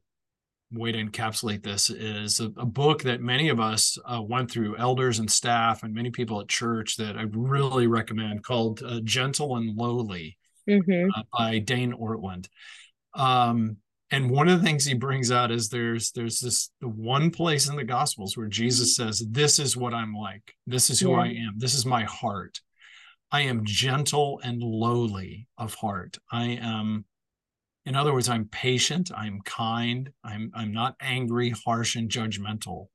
way 0.72 0.92
to 0.92 1.04
encapsulate 1.04 1.64
this 1.64 1.90
is 1.90 2.38
a, 2.38 2.44
a 2.56 2.64
book 2.64 3.02
that 3.02 3.20
many 3.20 3.48
of 3.48 3.58
us 3.58 3.98
uh, 4.06 4.22
went 4.22 4.48
through 4.48 4.78
elders 4.78 5.18
and 5.18 5.28
staff 5.28 5.82
and 5.82 5.92
many 5.92 6.10
people 6.10 6.40
at 6.40 6.48
church 6.48 6.96
that 6.96 7.16
i 7.16 7.22
really 7.32 7.88
recommend 7.88 8.44
called 8.44 8.80
uh, 8.86 9.00
gentle 9.02 9.56
and 9.56 9.76
lowly 9.76 10.38
mm-hmm. 10.68 11.10
uh, 11.16 11.22
by 11.36 11.58
dane 11.58 11.92
ortlund 11.92 12.46
um, 13.14 13.76
and 14.12 14.30
one 14.30 14.48
of 14.48 14.60
the 14.60 14.64
things 14.64 14.84
he 14.84 14.94
brings 14.94 15.32
out 15.32 15.50
is 15.50 15.68
there's 15.68 16.12
there's 16.12 16.38
this 16.38 16.70
the 16.80 16.88
one 16.88 17.32
place 17.32 17.68
in 17.68 17.74
the 17.74 17.82
gospels 17.82 18.36
where 18.36 18.46
jesus 18.46 18.94
says 18.94 19.24
this 19.30 19.58
is 19.58 19.76
what 19.76 19.92
i'm 19.92 20.14
like 20.14 20.54
this 20.68 20.88
is 20.88 21.00
who 21.00 21.10
yeah. 21.10 21.22
i 21.22 21.26
am 21.26 21.54
this 21.56 21.74
is 21.74 21.84
my 21.84 22.04
heart 22.04 22.60
I 23.32 23.42
am 23.42 23.64
gentle 23.64 24.40
and 24.42 24.62
lowly 24.62 25.46
of 25.56 25.74
heart. 25.74 26.18
I 26.32 26.58
am, 26.60 27.04
in 27.86 27.94
other 27.94 28.12
words, 28.12 28.28
I'm 28.28 28.46
patient. 28.46 29.10
I'm 29.16 29.40
kind. 29.42 30.10
I'm 30.24 30.50
I'm 30.54 30.72
not 30.72 30.96
angry, 31.00 31.54
harsh, 31.64 31.96
and 31.96 32.10
judgmental. 32.10 32.86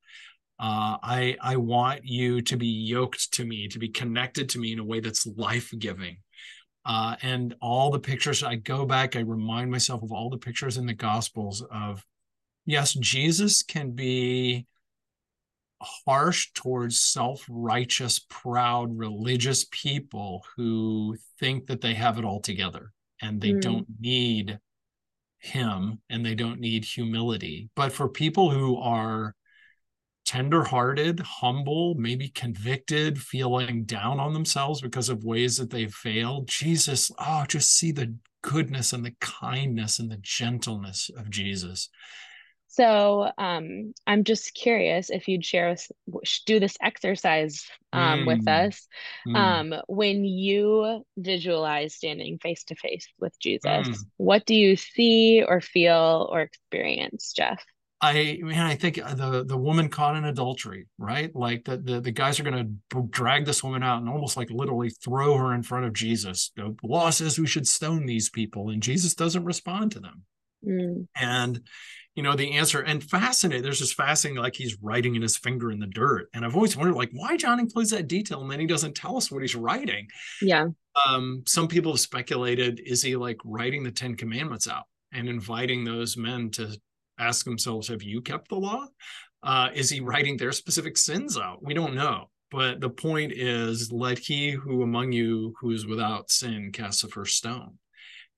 Uh, 0.60 0.98
I 1.02 1.38
I 1.42 1.56
want 1.58 2.06
you 2.06 2.42
to 2.42 2.58
be 2.58 2.68
yoked 2.68 3.34
to 3.34 3.46
me, 3.46 3.68
to 3.70 3.80
be 3.80 3.90
connected 3.90 4.50
to 4.50 4.60
me 4.60 4.74
in 4.74 4.80
a 4.80 4.86
way 4.86 5.00
that's 5.00 5.26
life 5.26 5.74
giving. 5.78 6.18
Uh, 6.86 7.16
and 7.24 7.56
all 7.62 7.90
the 7.90 8.00
pictures, 8.00 8.44
I 8.44 8.56
go 8.56 8.86
back, 8.86 9.16
I 9.16 9.22
remind 9.22 9.72
myself 9.72 10.04
of 10.04 10.12
all 10.12 10.30
the 10.30 10.38
pictures 10.38 10.78
in 10.78 10.86
the 10.86 10.94
Gospels 10.94 11.64
of, 11.72 12.06
yes, 12.66 12.94
Jesus 12.94 13.64
can 13.64 13.92
be 13.92 14.68
harsh 15.82 16.52
towards 16.54 17.02
self-righteous 17.02 18.20
proud 18.30 18.98
religious 18.98 19.66
people 19.72 20.44
who 20.56 21.16
think 21.40 21.68
that 21.68 21.82
they 21.82 21.94
have 21.94 22.18
it 22.18 22.26
all 22.26 22.40
together 22.40 22.92
and 23.22 23.42
they 23.42 23.52
mm. 23.52 23.62
don't 23.62 23.88
need 24.00 24.60
him 25.38 26.00
and 26.10 26.26
they 26.26 26.34
don't 26.34 26.60
need 26.60 26.84
humility 26.84 27.70
but 27.76 27.92
for 27.92 28.10
people 28.10 28.50
who 28.50 28.78
are 28.78 29.36
tenderhearted 30.26 31.20
humble 31.20 31.94
maybe 31.96 32.30
convicted 32.30 33.22
feeling 33.22 33.84
down 33.84 34.20
on 34.20 34.34
themselves 34.34 34.82
because 34.82 35.08
of 35.08 35.24
ways 35.24 35.56
that 35.56 35.70
they've 35.70 35.94
failed 35.94 36.48
jesus 36.48 37.12
oh 37.20 37.46
just 37.48 37.78
see 37.78 37.92
the 37.92 38.16
goodness 38.42 38.92
and 38.92 39.06
the 39.06 39.14
kindness 39.20 40.00
and 40.00 40.10
the 40.10 40.20
gentleness 40.24 41.12
of 41.16 41.30
jesus 41.30 41.90
so 42.76 43.32
um, 43.38 43.94
I'm 44.06 44.26
just 44.26 44.54
curious 44.54 45.10
if 45.10 45.30
you'd 45.30 45.46
share 45.46 45.70
us, 45.70 45.90
do 46.46 46.60
this 46.60 46.76
exercise 46.82 47.66
um, 47.94 48.20
mm. 48.20 48.28
with 48.28 48.48
us. 48.50 48.86
Mm. 49.26 49.36
Um, 49.36 49.82
when 49.88 50.26
you 50.26 51.06
visualize 51.16 51.96
standing 51.96 52.38
face 52.38 52.66
to 52.66 52.76
face 52.76 53.08
with 53.18 53.40
Jesus, 53.40 53.88
mm. 53.88 53.98
what 54.18 54.46
do 54.46 54.56
you 54.56 54.76
see 54.76 55.42
or 55.42 55.62
feel 55.62 56.28
or 56.30 56.42
experience, 56.42 57.32
Jeff? 57.32 57.64
I 58.02 58.40
mean, 58.44 58.60
I 58.60 58.76
think 58.76 58.96
the 58.98 59.46
the 59.48 59.58
woman 59.58 59.88
caught 59.88 60.18
in 60.18 60.26
adultery, 60.26 60.88
right? 60.98 61.34
Like 61.34 61.64
the 61.64 61.78
the, 61.78 62.02
the 62.02 62.12
guys 62.12 62.42
are 62.42 62.44
going 62.44 62.80
to 62.92 63.04
drag 63.10 63.46
this 63.46 63.64
woman 63.64 63.84
out 63.84 64.02
and 64.02 64.10
almost 64.10 64.36
like 64.36 64.50
literally 64.50 64.90
throw 64.90 65.38
her 65.38 65.54
in 65.54 65.64
front 65.64 65.86
of 65.86 65.94
Jesus. 65.94 66.52
The 66.58 66.76
law 66.84 67.10
says 67.10 67.40
we 67.40 67.48
should 67.48 67.68
stone 67.68 68.06
these 68.06 68.30
people, 68.30 68.70
and 68.70 68.84
Jesus 68.84 69.16
doesn't 69.16 69.46
respond 69.46 69.94
to 69.94 70.02
them. 70.02 70.24
Mm. 70.68 71.08
And 71.16 71.62
you 72.16 72.24
know 72.24 72.36
the 72.36 72.54
answer 72.54 72.82
and 72.82 73.04
fascinating 73.04 73.62
there's 73.62 73.80
just 73.80 73.96
fascinating 73.96 74.42
like 74.42 74.56
he's 74.56 74.78
writing 74.82 75.16
in 75.16 75.22
his 75.22 75.38
finger 75.38 75.72
in 75.72 75.80
the 75.80 75.86
dirt 75.86 76.30
and 76.34 76.44
i've 76.44 76.56
always 76.56 76.76
wondered 76.76 76.96
like 76.96 77.12
why 77.14 77.38
john 77.38 77.60
includes 77.60 77.92
that 77.92 78.08
detail 78.08 78.42
and 78.42 78.50
then 78.50 78.60
he 78.60 78.66
doesn't 78.66 78.96
tell 78.96 79.18
us 79.18 79.30
what 79.30 79.42
he's 79.42 79.56
writing? 79.56 80.08
Yeah. 80.42 80.68
Um 81.06 81.44
some 81.46 81.68
people 81.68 81.92
have 81.92 82.00
speculated 82.00 82.82
is 82.84 83.02
he 83.02 83.16
like 83.16 83.38
writing 83.44 83.84
the 83.84 83.92
10 83.92 84.16
commandments 84.16 84.68
out 84.68 84.86
and 85.12 85.28
inviting 85.28 85.84
those 85.84 86.18
men 86.18 86.50
to 86.52 86.78
ask 87.20 87.46
themselves 87.46 87.90
have 87.90 88.04
you 88.04 88.22
kept 88.22 88.50
the 88.50 88.56
law? 88.56 88.88
Uh 89.44 89.70
is 89.74 89.90
he 89.90 90.00
writing 90.00 90.38
their 90.38 90.52
specific 90.52 90.98
sins 90.98 91.38
out? 91.38 91.62
We 91.62 91.74
don't 91.74 91.96
know 91.96 92.30
but 92.52 92.80
the 92.80 92.90
point 92.90 93.34
is 93.34 93.92
let 93.92 94.18
he 94.18 94.52
who 94.52 94.84
among 94.84 95.12
you 95.12 95.54
who 95.60 95.72
is 95.72 95.86
without 95.86 96.32
sin 96.32 96.72
cast 96.72 97.02
the 97.02 97.10
first 97.10 97.36
stone 97.36 97.78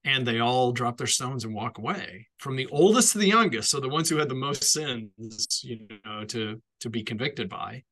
and 0.07 0.25
they 0.25 0.39
all 0.39 0.71
drop 0.71 0.97
their 0.97 1.05
stones 1.05 1.43
and 1.43 1.53
walk 1.53 1.77
away. 1.77 2.27
From 2.37 2.55
the 2.55 2.67
oldest 2.67 3.11
to 3.11 3.17
the 3.17 3.27
youngest 3.27 3.69
so 3.69 3.79
the 3.79 3.89
ones 3.89 4.09
who 4.09 4.17
had 4.17 4.29
the 4.29 4.35
most 4.35 4.63
sins 4.63 5.61
you 5.63 5.85
know 6.05 6.23
to 6.25 6.61
to 6.79 6.89
be 6.89 7.03
convicted 7.03 7.49
by 7.49 7.83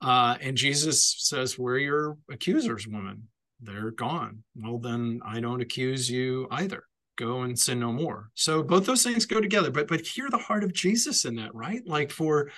uh, 0.00 0.36
and 0.40 0.56
jesus 0.56 1.14
says 1.18 1.58
where 1.58 1.74
are 1.74 1.78
your 1.78 2.18
accusers 2.30 2.86
woman. 2.88 3.28
They're 3.60 3.92
gone. 3.92 4.42
Well 4.56 4.78
then 4.78 5.20
i 5.24 5.40
don't 5.40 5.62
accuse 5.62 6.10
you 6.10 6.48
either. 6.50 6.82
Go 7.16 7.42
and 7.42 7.56
sin 7.56 7.78
no 7.78 7.92
more. 7.92 8.30
So 8.34 8.62
both 8.64 8.84
those 8.86 9.04
things 9.04 9.24
go 9.24 9.40
together 9.40 9.70
but 9.70 9.86
but 9.86 10.00
hear 10.00 10.28
the 10.28 10.38
heart 10.38 10.64
of 10.64 10.72
jesus 10.72 11.24
in 11.24 11.36
that 11.36 11.54
right? 11.54 11.82
Like 11.86 12.10
for 12.10 12.50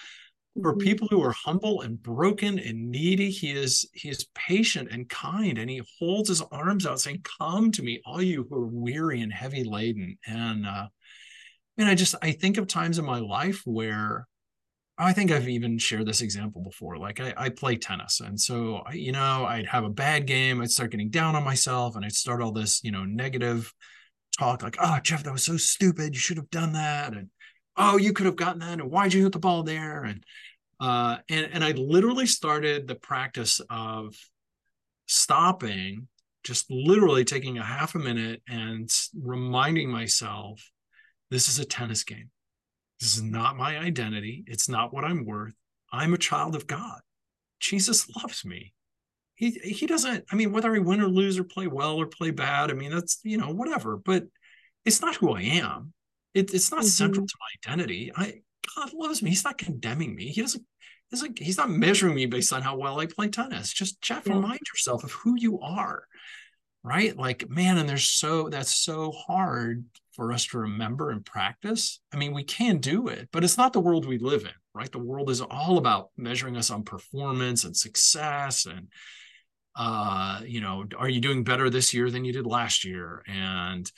for 0.62 0.72
mm-hmm. 0.72 0.80
people 0.80 1.08
who 1.08 1.22
are 1.22 1.32
humble 1.32 1.82
and 1.82 2.02
broken 2.02 2.58
and 2.58 2.90
needy 2.90 3.30
he 3.30 3.50
is 3.50 3.88
he 3.92 4.08
is 4.08 4.26
patient 4.34 4.88
and 4.90 5.08
kind 5.08 5.58
and 5.58 5.70
he 5.70 5.82
holds 5.98 6.28
his 6.28 6.42
arms 6.52 6.86
out 6.86 7.00
saying 7.00 7.22
come 7.38 7.70
to 7.70 7.82
me 7.82 8.00
all 8.04 8.22
you 8.22 8.46
who 8.48 8.56
are 8.56 8.66
weary 8.66 9.20
and 9.20 9.32
heavy 9.32 9.64
laden 9.64 10.16
and 10.26 10.66
uh 10.66 10.86
and 11.78 11.88
i 11.88 11.94
just 11.94 12.14
i 12.22 12.32
think 12.32 12.56
of 12.56 12.66
times 12.66 12.98
in 12.98 13.04
my 13.04 13.18
life 13.18 13.62
where 13.64 14.26
i 14.98 15.12
think 15.12 15.30
i've 15.30 15.48
even 15.48 15.78
shared 15.78 16.06
this 16.06 16.22
example 16.22 16.62
before 16.62 16.96
like 16.96 17.20
i, 17.20 17.34
I 17.36 17.48
play 17.50 17.76
tennis 17.76 18.20
and 18.20 18.40
so 18.40 18.82
I, 18.86 18.92
you 18.92 19.12
know 19.12 19.44
i'd 19.46 19.66
have 19.66 19.84
a 19.84 19.90
bad 19.90 20.26
game 20.26 20.60
i'd 20.60 20.70
start 20.70 20.90
getting 20.90 21.10
down 21.10 21.36
on 21.36 21.44
myself 21.44 21.96
and 21.96 22.04
i'd 22.04 22.12
start 22.12 22.42
all 22.42 22.52
this 22.52 22.82
you 22.82 22.92
know 22.92 23.04
negative 23.04 23.72
talk 24.38 24.62
like 24.62 24.76
oh 24.80 24.98
jeff 25.02 25.24
that 25.24 25.32
was 25.32 25.44
so 25.44 25.56
stupid 25.56 26.14
you 26.14 26.20
should 26.20 26.36
have 26.36 26.50
done 26.50 26.72
that 26.72 27.14
and 27.14 27.28
oh, 27.76 27.96
you 27.96 28.12
could 28.12 28.26
have 28.26 28.36
gotten 28.36 28.60
that, 28.60 28.80
and 28.80 28.90
why'd 28.90 29.12
you 29.12 29.22
hit 29.22 29.32
the 29.32 29.38
ball 29.38 29.62
there? 29.62 30.04
And 30.04 30.24
uh, 30.80 31.18
and 31.28 31.48
and 31.52 31.64
I 31.64 31.72
literally 31.72 32.26
started 32.26 32.86
the 32.86 32.94
practice 32.94 33.60
of 33.70 34.14
stopping, 35.06 36.08
just 36.44 36.70
literally 36.70 37.24
taking 37.24 37.58
a 37.58 37.64
half 37.64 37.94
a 37.94 37.98
minute 37.98 38.42
and 38.48 38.90
reminding 39.14 39.90
myself, 39.90 40.70
this 41.30 41.48
is 41.48 41.58
a 41.58 41.64
tennis 41.64 42.04
game. 42.04 42.30
This 43.00 43.16
is 43.16 43.22
not 43.22 43.56
my 43.56 43.78
identity. 43.78 44.44
It's 44.46 44.68
not 44.68 44.92
what 44.92 45.04
I'm 45.04 45.24
worth. 45.24 45.54
I'm 45.92 46.14
a 46.14 46.18
child 46.18 46.56
of 46.56 46.66
God. 46.66 47.00
Jesus 47.60 48.08
loves 48.16 48.44
me. 48.44 48.72
He 49.34 49.50
he 49.50 49.86
doesn't. 49.86 50.24
I 50.32 50.36
mean, 50.36 50.52
whether 50.52 50.74
I 50.74 50.78
win 50.78 51.00
or 51.00 51.08
lose 51.08 51.38
or 51.38 51.44
play 51.44 51.66
well 51.66 51.96
or 51.96 52.06
play 52.06 52.30
bad, 52.30 52.70
I 52.70 52.74
mean 52.74 52.90
that's 52.90 53.20
you 53.22 53.36
know 53.36 53.50
whatever. 53.50 53.96
But 53.96 54.24
it's 54.84 55.00
not 55.00 55.16
who 55.16 55.32
I 55.32 55.42
am. 55.42 55.92
It, 56.36 56.52
it's 56.52 56.70
not 56.70 56.80
mm-hmm. 56.80 56.88
central 56.88 57.26
to 57.26 57.34
my 57.40 57.70
identity. 57.70 58.12
I 58.14 58.42
God 58.76 58.92
loves 58.92 59.22
me. 59.22 59.30
He's 59.30 59.44
not 59.44 59.58
condemning 59.58 60.14
me. 60.14 60.26
He 60.26 60.42
doesn't. 60.42 60.64
He's 61.10 61.22
like 61.22 61.38
he's 61.38 61.56
not 61.56 61.70
measuring 61.70 62.14
me 62.14 62.26
based 62.26 62.52
on 62.52 62.62
how 62.62 62.76
well 62.76 63.00
I 63.00 63.06
play 63.06 63.28
tennis. 63.28 63.72
Just 63.72 64.00
Jeff, 64.02 64.26
yeah. 64.26 64.34
remind 64.34 64.60
yourself 64.72 65.02
of 65.02 65.12
who 65.12 65.34
you 65.38 65.60
are, 65.60 66.04
right? 66.82 67.16
Like 67.16 67.48
man, 67.48 67.78
and 67.78 67.88
there's 67.88 68.08
so 68.08 68.48
that's 68.48 68.74
so 68.74 69.12
hard 69.12 69.84
for 70.12 70.32
us 70.32 70.46
to 70.46 70.58
remember 70.58 71.10
and 71.10 71.24
practice. 71.24 72.00
I 72.12 72.16
mean, 72.16 72.34
we 72.34 72.44
can 72.44 72.78
do 72.78 73.08
it, 73.08 73.28
but 73.32 73.44
it's 73.44 73.58
not 73.58 73.72
the 73.72 73.80
world 73.80 74.06
we 74.06 74.18
live 74.18 74.42
in, 74.42 74.50
right? 74.74 74.90
The 74.90 74.98
world 74.98 75.30
is 75.30 75.40
all 75.40 75.78
about 75.78 76.10
measuring 76.16 76.56
us 76.56 76.70
on 76.70 76.82
performance 76.82 77.64
and 77.64 77.76
success 77.76 78.66
and 78.66 78.88
uh, 79.78 80.40
you 80.46 80.60
know, 80.60 80.86
are 80.96 81.08
you 81.08 81.20
doing 81.20 81.44
better 81.44 81.68
this 81.68 81.92
year 81.92 82.10
than 82.10 82.24
you 82.24 82.32
did 82.32 82.46
last 82.46 82.84
year? 82.84 83.22
And 83.26 83.90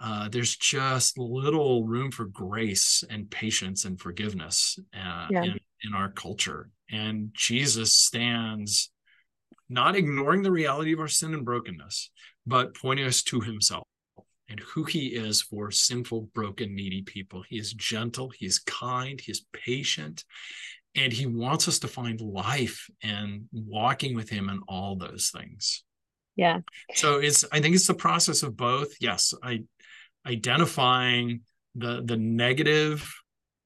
uh, 0.00 0.28
there's 0.28 0.56
just 0.56 1.18
little 1.18 1.86
room 1.86 2.10
for 2.10 2.24
grace 2.24 3.04
and 3.10 3.30
patience 3.30 3.84
and 3.84 4.00
forgiveness 4.00 4.78
uh, 4.94 5.26
yeah. 5.30 5.42
in, 5.44 5.60
in 5.84 5.94
our 5.94 6.10
culture. 6.10 6.70
And 6.90 7.30
Jesus 7.34 7.94
stands 7.94 8.90
not 9.68 9.96
ignoring 9.96 10.42
the 10.42 10.50
reality 10.50 10.92
of 10.92 11.00
our 11.00 11.08
sin 11.08 11.34
and 11.34 11.44
brokenness, 11.44 12.10
but 12.46 12.74
pointing 12.74 13.06
us 13.06 13.22
to 13.24 13.40
himself 13.40 13.86
and 14.48 14.58
who 14.60 14.84
he 14.84 15.08
is 15.08 15.42
for 15.42 15.70
sinful, 15.70 16.22
broken, 16.34 16.74
needy 16.74 17.02
people. 17.02 17.44
He 17.48 17.58
is 17.58 17.72
gentle, 17.74 18.30
he 18.30 18.46
is 18.46 18.58
kind, 18.58 19.20
he 19.20 19.30
is 19.30 19.44
patient, 19.52 20.24
and 20.96 21.12
he 21.12 21.26
wants 21.26 21.68
us 21.68 21.78
to 21.80 21.88
find 21.88 22.20
life 22.20 22.88
and 23.02 23.42
walking 23.52 24.16
with 24.16 24.28
him 24.28 24.48
and 24.48 24.62
all 24.66 24.96
those 24.96 25.30
things. 25.30 25.84
Yeah. 26.34 26.60
So 26.94 27.18
it's 27.18 27.44
I 27.52 27.60
think 27.60 27.74
it's 27.74 27.86
the 27.86 27.94
process 27.94 28.42
of 28.42 28.56
both. 28.56 28.94
Yes, 29.00 29.34
I 29.42 29.60
identifying 30.26 31.40
the 31.74 32.02
the 32.04 32.16
negative 32.16 33.12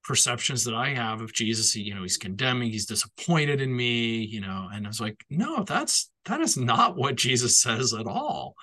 perceptions 0.04 0.64
that 0.64 0.74
I 0.74 0.90
have 0.90 1.22
of 1.22 1.32
Jesus. 1.32 1.74
You 1.74 1.94
know, 1.94 2.02
he's 2.02 2.18
condemning, 2.18 2.70
he's 2.70 2.86
disappointed 2.86 3.60
in 3.60 3.74
me, 3.74 4.18
you 4.24 4.40
know, 4.40 4.68
and 4.72 4.86
I 4.86 4.88
was 4.88 5.00
like, 5.00 5.24
no, 5.30 5.64
that's 5.64 6.10
that 6.26 6.40
is 6.40 6.56
not 6.56 6.96
what 6.96 7.16
Jesus 7.16 7.60
says 7.60 7.94
at 7.94 8.06
all. 8.06 8.54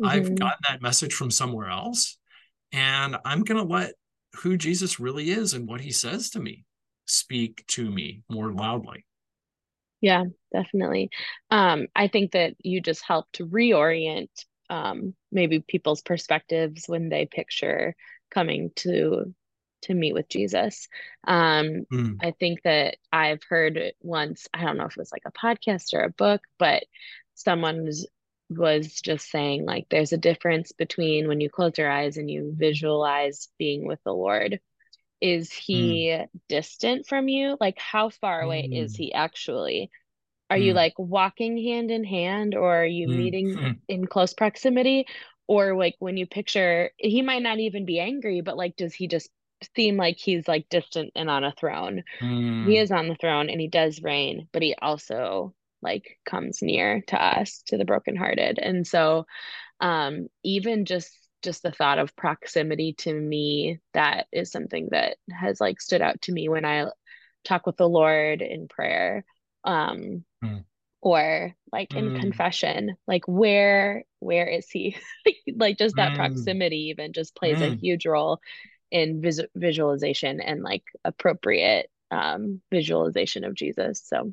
Mm-hmm. 0.00 0.08
I've 0.08 0.34
gotten 0.34 0.60
that 0.68 0.82
message 0.82 1.14
from 1.14 1.30
somewhere 1.30 1.68
else. 1.68 2.18
And 2.72 3.16
I'm 3.24 3.42
gonna 3.42 3.64
let 3.64 3.94
who 4.36 4.56
Jesus 4.56 5.00
really 5.00 5.30
is 5.30 5.54
and 5.54 5.66
what 5.66 5.80
he 5.80 5.90
says 5.90 6.30
to 6.30 6.40
me 6.40 6.64
speak 7.06 7.66
to 7.66 7.90
me 7.90 8.22
more 8.30 8.52
loudly. 8.52 9.04
Yeah, 10.00 10.24
definitely. 10.52 11.10
Um, 11.50 11.88
I 11.94 12.08
think 12.08 12.32
that 12.32 12.54
you 12.60 12.80
just 12.80 13.02
helped 13.04 13.40
reorient 13.40 14.30
um, 14.70 15.14
maybe 15.30 15.60
people's 15.60 16.00
perspectives 16.00 16.84
when 16.86 17.08
they 17.10 17.26
picture 17.26 17.94
coming 18.30 18.70
to 18.76 19.34
to 19.82 19.94
meet 19.94 20.14
with 20.14 20.28
Jesus. 20.28 20.88
Um, 21.26 21.86
mm. 21.92 22.16
I 22.22 22.32
think 22.38 22.62
that 22.64 22.96
I've 23.12 23.42
heard 23.48 23.80
once, 24.02 24.46
I 24.52 24.64
don't 24.64 24.76
know 24.76 24.84
if 24.84 24.92
it 24.92 24.98
was 24.98 25.12
like 25.12 25.22
a 25.26 25.32
podcast 25.32 25.94
or 25.94 26.02
a 26.02 26.10
book, 26.10 26.42
but 26.58 26.84
someone 27.34 27.84
was, 27.84 28.06
was 28.50 29.00
just 29.00 29.30
saying 29.30 29.64
like 29.64 29.86
there's 29.90 30.12
a 30.12 30.18
difference 30.18 30.72
between 30.72 31.28
when 31.28 31.40
you 31.40 31.48
close 31.48 31.78
your 31.78 31.90
eyes 31.90 32.16
and 32.16 32.30
you 32.30 32.52
visualize 32.54 33.48
being 33.58 33.86
with 33.86 34.00
the 34.04 34.12
Lord. 34.12 34.60
Is 35.20 35.52
he 35.52 36.08
mm. 36.08 36.26
distant 36.48 37.06
from 37.06 37.28
you? 37.28 37.56
Like 37.58 37.78
how 37.78 38.10
far 38.10 38.42
away 38.42 38.68
mm. 38.70 38.84
is 38.84 38.96
he 38.96 39.14
actually? 39.14 39.90
Are 40.50 40.56
mm. 40.56 40.64
you 40.64 40.74
like 40.74 40.94
walking 40.98 41.56
hand 41.56 41.90
in 41.90 42.04
hand 42.04 42.54
or 42.54 42.82
are 42.82 42.86
you 42.86 43.08
mm. 43.08 43.16
meeting 43.16 43.54
hmm. 43.54 43.70
in 43.88 44.06
close 44.06 44.34
proximity? 44.34 45.06
Or 45.46 45.76
like 45.76 45.96
when 45.98 46.16
you 46.16 46.26
picture, 46.26 46.90
he 46.96 47.22
might 47.22 47.42
not 47.42 47.58
even 47.58 47.84
be 47.84 47.98
angry, 47.98 48.40
but 48.40 48.56
like, 48.56 48.76
does 48.76 48.94
he 48.94 49.08
just 49.08 49.28
seem 49.76 49.96
like 49.96 50.16
he's 50.18 50.46
like 50.46 50.68
distant 50.68 51.12
and 51.16 51.30
on 51.30 51.44
a 51.44 51.52
throne? 51.52 52.02
He 52.18 52.26
hmm. 52.26 52.70
is 52.70 52.90
on 52.90 53.08
the 53.08 53.16
throne 53.16 53.48
and 53.48 53.60
he 53.60 53.68
does 53.68 54.02
reign, 54.02 54.48
but 54.52 54.62
he 54.62 54.74
also 54.80 55.54
like 55.82 56.18
comes 56.26 56.62
near 56.62 57.02
to 57.08 57.22
us, 57.22 57.62
to 57.66 57.78
the 57.78 57.84
brokenhearted. 57.84 58.58
And 58.58 58.86
so, 58.86 59.26
um, 59.80 60.28
even 60.44 60.84
just 60.84 61.10
just 61.42 61.62
the 61.62 61.72
thought 61.72 61.98
of 61.98 62.14
proximity 62.16 62.92
to 62.92 63.12
me 63.12 63.78
that 63.94 64.26
is 64.30 64.50
something 64.50 64.88
that 64.90 65.16
has 65.30 65.60
like 65.60 65.80
stood 65.80 66.02
out 66.02 66.20
to 66.20 66.32
me 66.32 66.50
when 66.50 66.66
i 66.66 66.84
talk 67.44 67.66
with 67.66 67.76
the 67.76 67.88
lord 67.88 68.42
in 68.42 68.68
prayer 68.68 69.24
um 69.64 70.22
mm. 70.44 70.64
or 71.00 71.54
like 71.72 71.94
in 71.94 72.10
mm. 72.10 72.20
confession 72.20 72.96
like 73.06 73.26
where 73.26 74.04
where 74.20 74.46
is 74.46 74.68
he 74.70 74.96
like 75.56 75.78
just 75.78 75.96
that 75.96 76.12
mm. 76.12 76.16
proximity 76.16 76.88
even 76.88 77.12
just 77.12 77.34
plays 77.34 77.60
a 77.60 77.70
hmm. 77.70 77.76
huge 77.76 78.06
role 78.06 78.40
in 78.90 79.20
vis- 79.20 79.40
visualization 79.54 80.40
and 80.40 80.62
like 80.62 80.82
appropriate 81.04 81.88
um 82.10 82.60
visualization 82.70 83.44
of 83.44 83.54
jesus 83.54 84.02
so 84.04 84.32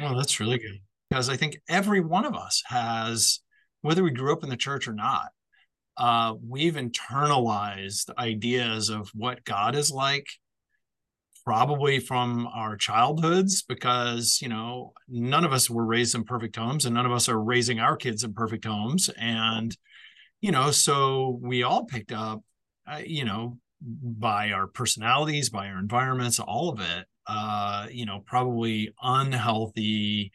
oh 0.00 0.16
that's 0.16 0.40
really 0.40 0.58
good 0.58 0.78
because 1.08 1.28
i 1.28 1.36
think 1.36 1.58
every 1.68 2.00
one 2.00 2.24
of 2.24 2.34
us 2.34 2.62
has 2.66 3.40
whether 3.82 4.02
we 4.02 4.10
grew 4.10 4.32
up 4.32 4.42
in 4.42 4.50
the 4.50 4.56
church 4.56 4.88
or 4.88 4.92
not 4.92 5.30
uh, 5.96 6.34
we've 6.46 6.74
internalized 6.74 8.10
ideas 8.18 8.88
of 8.88 9.10
what 9.14 9.44
god 9.44 9.74
is 9.74 9.90
like 9.90 10.26
probably 11.48 11.98
from 11.98 12.46
our 12.48 12.76
childhoods 12.76 13.62
because 13.62 14.38
you 14.42 14.50
know 14.50 14.92
none 15.08 15.46
of 15.46 15.52
us 15.54 15.70
were 15.70 15.86
raised 15.86 16.14
in 16.14 16.22
perfect 16.22 16.54
homes 16.56 16.84
and 16.84 16.94
none 16.94 17.06
of 17.06 17.12
us 17.12 17.26
are 17.26 17.42
raising 17.42 17.80
our 17.80 17.96
kids 17.96 18.22
in 18.22 18.34
perfect 18.34 18.66
homes. 18.66 19.08
And 19.18 19.74
you 20.42 20.52
know 20.52 20.70
so 20.70 21.38
we 21.40 21.62
all 21.62 21.86
picked 21.86 22.12
up 22.12 22.42
uh, 22.86 23.00
you 23.02 23.24
know 23.24 23.56
by 23.80 24.50
our 24.50 24.66
personalities 24.66 25.48
by 25.48 25.68
our 25.68 25.78
environments 25.78 26.38
all 26.38 26.68
of 26.68 26.80
it 26.80 27.06
uh 27.26 27.86
you 27.90 28.04
know 28.04 28.20
probably 28.26 28.92
unhealthy 29.00 30.30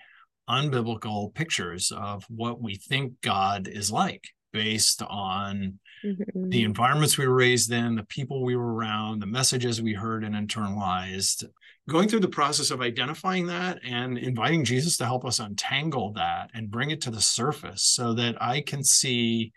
unbiblical 0.49 1.31
pictures 1.35 1.91
of 1.95 2.25
what 2.27 2.59
we 2.59 2.73
think 2.73 3.13
god 3.21 3.67
is 3.67 3.91
like 3.91 4.23
based 4.53 5.01
on 5.01 5.79
mm-hmm. 6.05 6.49
the 6.49 6.63
environments 6.63 7.17
we 7.17 7.27
were 7.27 7.35
raised 7.35 7.71
in, 7.71 7.95
the 7.95 8.03
people 8.03 8.43
we 8.43 8.55
were 8.55 8.73
around, 8.73 9.19
the 9.19 9.25
messages 9.25 9.81
we 9.81 9.93
heard 9.93 10.23
and 10.23 10.35
internalized. 10.35 11.43
Going 11.89 12.07
through 12.07 12.21
the 12.21 12.29
process 12.29 12.71
of 12.71 12.81
identifying 12.81 13.47
that 13.47 13.79
and 13.83 14.17
inviting 14.17 14.63
Jesus 14.63 14.95
to 14.97 15.05
help 15.05 15.25
us 15.25 15.39
untangle 15.39 16.13
that 16.13 16.49
and 16.53 16.71
bring 16.71 16.91
it 16.91 17.01
to 17.01 17.11
the 17.11 17.19
surface 17.19 17.83
so 17.83 18.13
that 18.13 18.41
I 18.41 18.61
can 18.61 18.85
see 18.85 19.51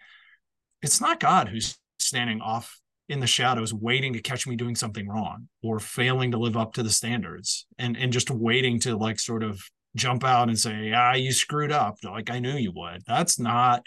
it's 0.82 1.00
not 1.00 1.20
God 1.20 1.48
who's 1.48 1.78
standing 2.00 2.40
off 2.40 2.80
in 3.08 3.20
the 3.20 3.26
shadows 3.26 3.72
waiting 3.72 4.12
to 4.12 4.20
catch 4.20 4.46
me 4.46 4.56
doing 4.56 4.74
something 4.74 5.08
wrong 5.08 5.48
or 5.62 5.78
failing 5.78 6.32
to 6.32 6.38
live 6.38 6.56
up 6.56 6.72
to 6.74 6.82
the 6.82 6.90
standards 6.90 7.66
and 7.78 7.96
and 7.96 8.12
just 8.12 8.30
waiting 8.30 8.80
to 8.80 8.96
like 8.96 9.20
sort 9.20 9.42
of 9.42 9.60
jump 9.94 10.24
out 10.24 10.48
and 10.48 10.58
say 10.58 10.92
ah 10.92 11.14
you 11.14 11.32
screwed 11.32 11.72
up 11.72 11.96
like 12.04 12.30
i 12.30 12.38
knew 12.38 12.56
you 12.56 12.72
would 12.74 13.02
that's 13.06 13.38
not 13.38 13.86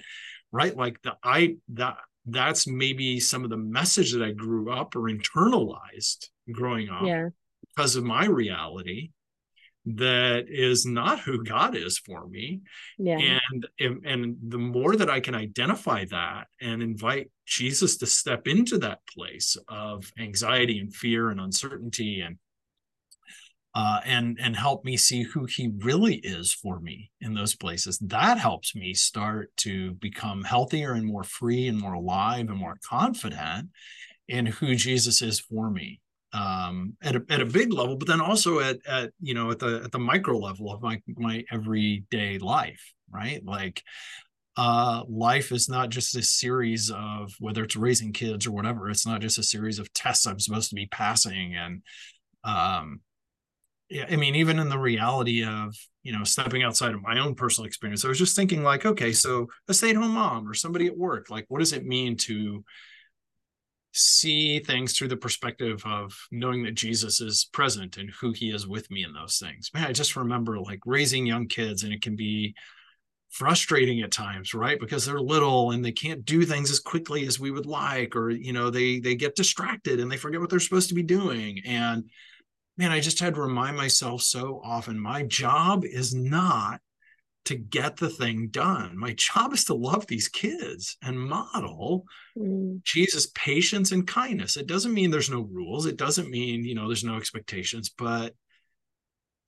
right 0.51 0.75
like 0.75 1.01
the 1.01 1.15
i 1.23 1.55
that 1.69 1.97
that's 2.25 2.67
maybe 2.67 3.19
some 3.19 3.43
of 3.43 3.49
the 3.49 3.57
message 3.57 4.13
that 4.13 4.23
i 4.23 4.31
grew 4.31 4.71
up 4.71 4.95
or 4.95 5.01
internalized 5.01 6.27
growing 6.51 6.89
up 6.89 7.03
yeah. 7.05 7.29
because 7.75 7.95
of 7.95 8.03
my 8.03 8.25
reality 8.25 9.11
that 9.85 10.45
is 10.49 10.85
not 10.85 11.19
who 11.19 11.43
god 11.43 11.75
is 11.75 11.97
for 11.97 12.27
me 12.27 12.61
yeah. 12.97 13.39
and 13.79 14.05
and 14.05 14.37
the 14.49 14.57
more 14.57 14.95
that 14.95 15.09
i 15.09 15.19
can 15.19 15.33
identify 15.33 16.05
that 16.05 16.47
and 16.61 16.83
invite 16.83 17.31
jesus 17.45 17.97
to 17.97 18.05
step 18.05 18.47
into 18.47 18.77
that 18.77 18.99
place 19.07 19.55
of 19.67 20.11
anxiety 20.19 20.79
and 20.79 20.93
fear 20.93 21.29
and 21.29 21.39
uncertainty 21.39 22.21
and 22.21 22.37
uh, 23.75 23.99
and 24.05 24.37
and 24.41 24.55
help 24.55 24.83
me 24.83 24.97
see 24.97 25.23
who 25.23 25.45
he 25.45 25.71
really 25.79 26.15
is 26.15 26.51
for 26.53 26.79
me 26.79 27.11
in 27.21 27.33
those 27.33 27.55
places. 27.55 27.99
That 27.99 28.37
helps 28.37 28.75
me 28.75 28.93
start 28.93 29.55
to 29.57 29.93
become 29.93 30.43
healthier 30.43 30.93
and 30.93 31.05
more 31.05 31.23
free 31.23 31.67
and 31.67 31.79
more 31.79 31.93
alive 31.93 32.49
and 32.49 32.57
more 32.57 32.77
confident 32.87 33.69
in 34.27 34.45
who 34.45 34.75
Jesus 34.75 35.21
is 35.21 35.39
for 35.39 35.69
me 35.69 35.99
um, 36.33 36.95
at 37.01 37.15
a 37.15 37.23
at 37.29 37.41
a 37.41 37.45
big 37.45 37.73
level, 37.73 37.95
but 37.95 38.07
then 38.07 38.21
also 38.21 38.59
at 38.59 38.77
at 38.87 39.11
you 39.19 39.33
know 39.33 39.51
at 39.51 39.59
the 39.59 39.81
at 39.83 39.91
the 39.91 39.99
micro 39.99 40.37
level 40.37 40.71
of 40.71 40.81
my 40.81 41.01
my 41.15 41.43
everyday 41.51 42.37
life, 42.37 42.93
right? 43.09 43.43
Like 43.43 43.83
uh, 44.57 45.03
life 45.07 45.51
is 45.51 45.69
not 45.69 45.89
just 45.89 46.15
a 46.15 46.21
series 46.21 46.91
of 46.91 47.33
whether 47.39 47.63
it's 47.63 47.75
raising 47.75 48.13
kids 48.13 48.45
or 48.45 48.51
whatever. 48.51 48.89
It's 48.89 49.07
not 49.07 49.21
just 49.21 49.37
a 49.37 49.43
series 49.43 49.79
of 49.79 49.91
tests 49.93 50.27
I'm 50.27 50.39
supposed 50.39 50.69
to 50.69 50.75
be 50.75 50.87
passing 50.87 51.55
and 51.55 51.81
um, 52.43 53.01
yeah, 53.89 54.05
I 54.09 54.15
mean, 54.15 54.35
even 54.35 54.59
in 54.59 54.69
the 54.69 54.77
reality 54.77 55.43
of, 55.43 55.75
you 56.03 56.15
know, 56.15 56.23
stepping 56.23 56.63
outside 56.63 56.93
of 56.93 57.01
my 57.01 57.19
own 57.19 57.33
personal 57.33 57.67
experience, 57.67 58.05
I 58.05 58.09
was 58.09 58.19
just 58.19 58.35
thinking, 58.35 58.63
like, 58.63 58.85
okay, 58.85 59.11
so 59.11 59.47
a 59.67 59.73
stay 59.73 59.89
at 59.89 59.95
home 59.95 60.11
mom 60.11 60.47
or 60.47 60.53
somebody 60.53 60.85
at 60.85 60.97
work, 60.97 61.29
like, 61.29 61.45
what 61.47 61.59
does 61.59 61.73
it 61.73 61.85
mean 61.85 62.15
to 62.17 62.63
see 63.91 64.59
things 64.59 64.95
through 64.95 65.07
the 65.07 65.17
perspective 65.17 65.81
of 65.85 66.13
knowing 66.31 66.63
that 66.63 66.75
Jesus 66.75 67.19
is 67.19 67.49
present 67.51 67.97
and 67.97 68.11
who 68.21 68.31
he 68.31 68.51
is 68.51 68.67
with 68.67 68.89
me 68.91 69.03
in 69.03 69.13
those 69.13 69.39
things? 69.39 69.71
Man, 69.73 69.85
I 69.85 69.91
just 69.91 70.15
remember 70.15 70.59
like 70.59 70.81
raising 70.85 71.25
young 71.25 71.47
kids, 71.47 71.83
and 71.83 71.91
it 71.91 72.03
can 72.03 72.15
be 72.15 72.53
frustrating 73.31 74.01
at 74.01 74.11
times 74.11 74.55
right 74.55 74.79
because 74.79 75.05
they're 75.05 75.21
little 75.21 75.69
and 75.69 75.85
they 75.85 75.91
can't 75.91 76.25
do 76.25 76.43
things 76.43 76.71
as 76.71 76.79
quickly 76.79 77.27
as 77.27 77.39
we 77.39 77.51
would 77.51 77.67
like 77.67 78.15
or 78.15 78.31
you 78.31 78.51
know 78.51 78.71
they 78.71 78.99
they 78.99 79.13
get 79.13 79.35
distracted 79.35 79.99
and 79.99 80.11
they 80.11 80.17
forget 80.17 80.39
what 80.39 80.49
they're 80.49 80.59
supposed 80.59 80.89
to 80.89 80.95
be 80.95 81.03
doing 81.03 81.61
and 81.63 82.09
man, 82.79 82.91
I 82.93 83.01
just 83.01 83.19
had 83.19 83.35
to 83.35 83.41
remind 83.41 83.75
myself 83.75 84.21
so 84.21 84.61
often 84.63 84.97
my 84.97 85.23
job 85.23 85.83
is 85.83 86.15
not 86.15 86.79
to 87.43 87.55
get 87.55 87.97
the 87.97 88.09
thing 88.09 88.47
done. 88.47 88.97
My 88.97 89.13
job 89.17 89.53
is 89.53 89.65
to 89.65 89.73
love 89.73 90.07
these 90.07 90.29
kids 90.29 90.95
and 91.03 91.19
model 91.19 92.05
mm. 92.37 92.81
Jesus' 92.85 93.27
patience 93.35 93.91
and 93.91 94.07
kindness. 94.07 94.55
It 94.55 94.65
doesn't 94.65 94.93
mean 94.93 95.11
there's 95.11 95.29
no 95.29 95.41
rules. 95.51 95.87
It 95.87 95.97
doesn't 95.97 96.29
mean, 96.29 96.63
you 96.63 96.73
know, 96.73 96.87
there's 96.87 97.03
no 97.03 97.17
expectations, 97.17 97.89
but 97.89 98.33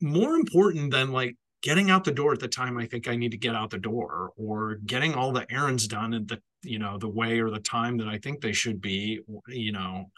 more 0.01 0.35
important 0.35 0.91
than 0.91 1.13
like 1.13 1.37
getting 1.61 1.89
out 1.89 2.03
the 2.03 2.11
door 2.11 2.33
at 2.33 2.39
the 2.41 2.49
time 2.49 2.77
I 2.77 2.85
think 2.85 3.07
I 3.07 3.15
need 3.15 3.31
to 3.31 3.37
get 3.37 3.55
out 3.55 3.69
the 3.69 3.77
door 3.77 4.31
or 4.35 4.79
getting 4.85 5.13
all 5.13 5.31
the 5.31 5.49
errands 5.49 5.87
done 5.87 6.13
at 6.13 6.27
the 6.27 6.41
you 6.63 6.79
know 6.79 6.97
the 6.97 7.07
way 7.07 7.39
or 7.39 7.49
the 7.49 7.59
time 7.59 7.97
that 7.97 8.07
I 8.07 8.17
think 8.17 8.41
they 8.41 8.51
should 8.51 8.81
be 8.81 9.21
you 9.47 9.71
know 9.71 10.11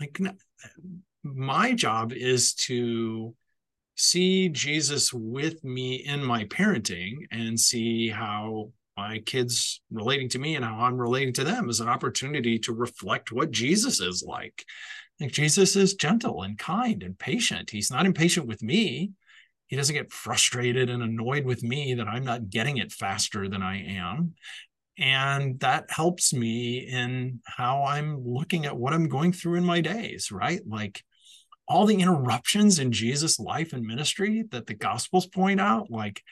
like 0.00 0.18
my 1.22 1.72
job 1.72 2.12
is 2.12 2.54
to 2.54 3.34
see 3.94 4.48
Jesus 4.48 5.12
with 5.12 5.62
me 5.62 5.96
in 5.96 6.24
my 6.24 6.44
parenting 6.44 7.26
and 7.30 7.58
see 7.58 8.08
how 8.08 8.70
my 8.96 9.20
kids 9.20 9.80
relating 9.90 10.28
to 10.30 10.38
me 10.38 10.56
and 10.56 10.64
how 10.64 10.80
I'm 10.80 10.96
relating 10.96 11.32
to 11.34 11.44
them 11.44 11.70
is 11.70 11.80
an 11.80 11.88
opportunity 11.88 12.58
to 12.60 12.72
reflect 12.72 13.32
what 13.32 13.50
Jesus 13.50 14.00
is 14.00 14.22
like. 14.26 14.64
Like 15.20 15.32
Jesus 15.32 15.76
is 15.76 15.94
gentle 15.94 16.42
and 16.42 16.58
kind 16.58 17.02
and 17.02 17.18
patient. 17.18 17.70
He's 17.70 17.90
not 17.90 18.06
impatient 18.06 18.46
with 18.46 18.62
me. 18.62 19.12
He 19.68 19.76
doesn't 19.76 19.94
get 19.94 20.12
frustrated 20.12 20.90
and 20.90 21.02
annoyed 21.02 21.44
with 21.44 21.62
me 21.62 21.94
that 21.94 22.08
I'm 22.08 22.24
not 22.24 22.50
getting 22.50 22.78
it 22.78 22.92
faster 22.92 23.48
than 23.48 23.62
I 23.62 23.96
am. 23.96 24.34
And 24.98 25.58
that 25.60 25.90
helps 25.90 26.34
me 26.34 26.78
in 26.78 27.40
how 27.46 27.84
I'm 27.84 28.22
looking 28.26 28.66
at 28.66 28.76
what 28.76 28.92
I'm 28.92 29.08
going 29.08 29.32
through 29.32 29.54
in 29.54 29.64
my 29.64 29.80
days, 29.80 30.30
right? 30.30 30.60
Like 30.66 31.02
all 31.68 31.86
the 31.86 32.00
interruptions 32.00 32.78
in 32.78 32.92
Jesus' 32.92 33.38
life 33.38 33.72
and 33.72 33.86
ministry 33.86 34.44
that 34.50 34.66
the 34.66 34.74
Gospels 34.74 35.26
point 35.26 35.60
out, 35.60 35.90
like, 35.90 36.22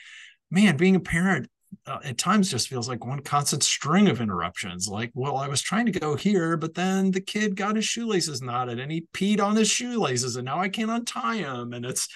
man, 0.51 0.77
being 0.77 0.97
a 0.97 1.01
parent 1.01 1.49
uh, 1.87 2.01
at 2.05 2.19
times 2.19 2.51
just 2.51 2.69
feels 2.69 2.88
like 2.88 3.07
one 3.07 3.21
constant 3.21 3.62
string 3.62 4.09
of 4.09 4.21
interruptions. 4.21 4.88
Like, 4.88 5.12
well, 5.14 5.37
I 5.37 5.47
was 5.47 5.62
trying 5.62 5.87
to 5.87 5.99
go 5.99 6.16
here, 6.16 6.57
but 6.57 6.75
then 6.75 7.12
the 7.12 7.21
kid 7.21 7.55
got 7.55 7.77
his 7.77 7.85
shoelaces 7.85 8.43
knotted 8.43 8.81
and 8.81 8.90
he 8.90 9.07
peed 9.14 9.40
on 9.40 9.57
his 9.57 9.71
shoelaces, 9.71 10.37
and 10.37 10.45
now 10.45 10.59
I 10.59 10.69
can't 10.69 10.90
untie 10.90 11.37
him. 11.37 11.73
And 11.73 11.85
it's, 11.87 12.09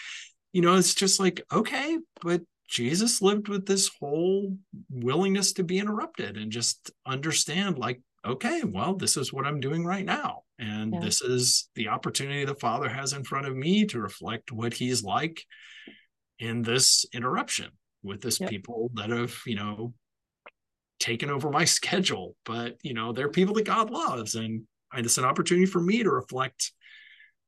you 0.53 0.61
know, 0.61 0.74
it's 0.74 0.94
just 0.94 1.20
like, 1.20 1.40
okay, 1.53 1.98
but 2.20 2.42
Jesus 2.68 3.22
lived 3.22 3.48
with 3.48 3.66
this 3.66 3.90
whole 4.00 4.57
willingness 4.90 5.53
to 5.53 5.62
be 5.62 5.79
interrupted 5.79 6.37
and 6.37 6.50
just 6.50 6.90
understand, 7.07 7.79
like, 7.79 8.00
okay, 8.24 8.62
well, 8.64 8.94
this 8.94 9.16
is 9.16 9.32
what 9.32 9.46
I'm 9.46 9.60
doing 9.60 9.84
right 9.84 10.04
now. 10.04 10.42
And 10.58 10.94
yeah. 10.94 11.00
this 11.00 11.20
is 11.20 11.68
the 11.74 11.88
opportunity 11.88 12.44
the 12.44 12.54
Father 12.54 12.88
has 12.88 13.12
in 13.12 13.24
front 13.24 13.46
of 13.46 13.56
me 13.56 13.84
to 13.87 14.00
reflect 14.00 14.52
what 14.52 14.74
He's 14.74 15.02
like 15.02 15.44
in 16.38 16.62
this 16.62 17.06
interruption 17.12 17.70
with 18.02 18.20
this 18.20 18.40
yep. 18.40 18.50
people 18.50 18.90
that 18.94 19.10
have, 19.10 19.34
you 19.46 19.56
know, 19.56 19.94
taken 21.00 21.30
over 21.30 21.50
my 21.50 21.64
schedule. 21.64 22.37
But, 22.44 22.76
you 22.82 22.94
know, 22.94 23.12
they're 23.12 23.28
people 23.28 23.54
that 23.54 23.66
God 23.66 23.90
loves. 23.90 24.34
And 24.34 24.62
it's 24.94 25.18
an 25.18 25.24
opportunity 25.24 25.66
for 25.66 25.80
me 25.80 26.02
to 26.02 26.10
reflect 26.10 26.72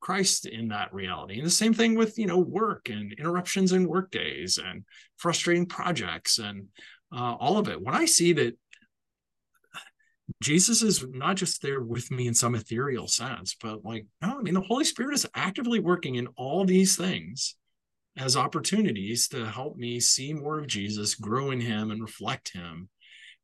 Christ 0.00 0.46
in 0.46 0.68
that 0.68 0.92
reality. 0.92 1.36
And 1.36 1.46
the 1.46 1.50
same 1.50 1.74
thing 1.74 1.94
with, 1.94 2.18
you 2.18 2.26
know, 2.26 2.38
work 2.38 2.88
and 2.88 3.12
interruptions 3.12 3.72
in 3.72 3.88
work 3.88 4.10
days 4.10 4.58
and 4.58 4.84
frustrating 5.16 5.66
projects 5.66 6.38
and 6.38 6.66
uh, 7.12 7.34
all 7.34 7.58
of 7.58 7.68
it. 7.68 7.80
When 7.80 7.94
I 7.94 8.04
see 8.04 8.32
that 8.34 8.58
Jesus 10.42 10.82
is 10.82 11.04
not 11.08 11.36
just 11.36 11.62
there 11.62 11.80
with 11.80 12.10
me 12.10 12.26
in 12.26 12.34
some 12.34 12.54
ethereal 12.54 13.06
sense, 13.06 13.56
but 13.60 13.84
like, 13.84 14.06
no, 14.20 14.38
I 14.38 14.42
mean, 14.42 14.54
the 14.54 14.60
Holy 14.60 14.84
Spirit 14.84 15.14
is 15.14 15.26
actively 15.34 15.78
working 15.78 16.16
in 16.16 16.26
all 16.36 16.64
these 16.64 16.96
things 16.96 17.54
as 18.16 18.36
opportunities 18.36 19.28
to 19.28 19.46
help 19.46 19.76
me 19.76 20.00
see 20.00 20.32
more 20.32 20.58
of 20.58 20.66
Jesus, 20.66 21.14
grow 21.14 21.50
in 21.50 21.60
Him, 21.60 21.90
and 21.90 22.02
reflect 22.02 22.52
Him 22.52 22.88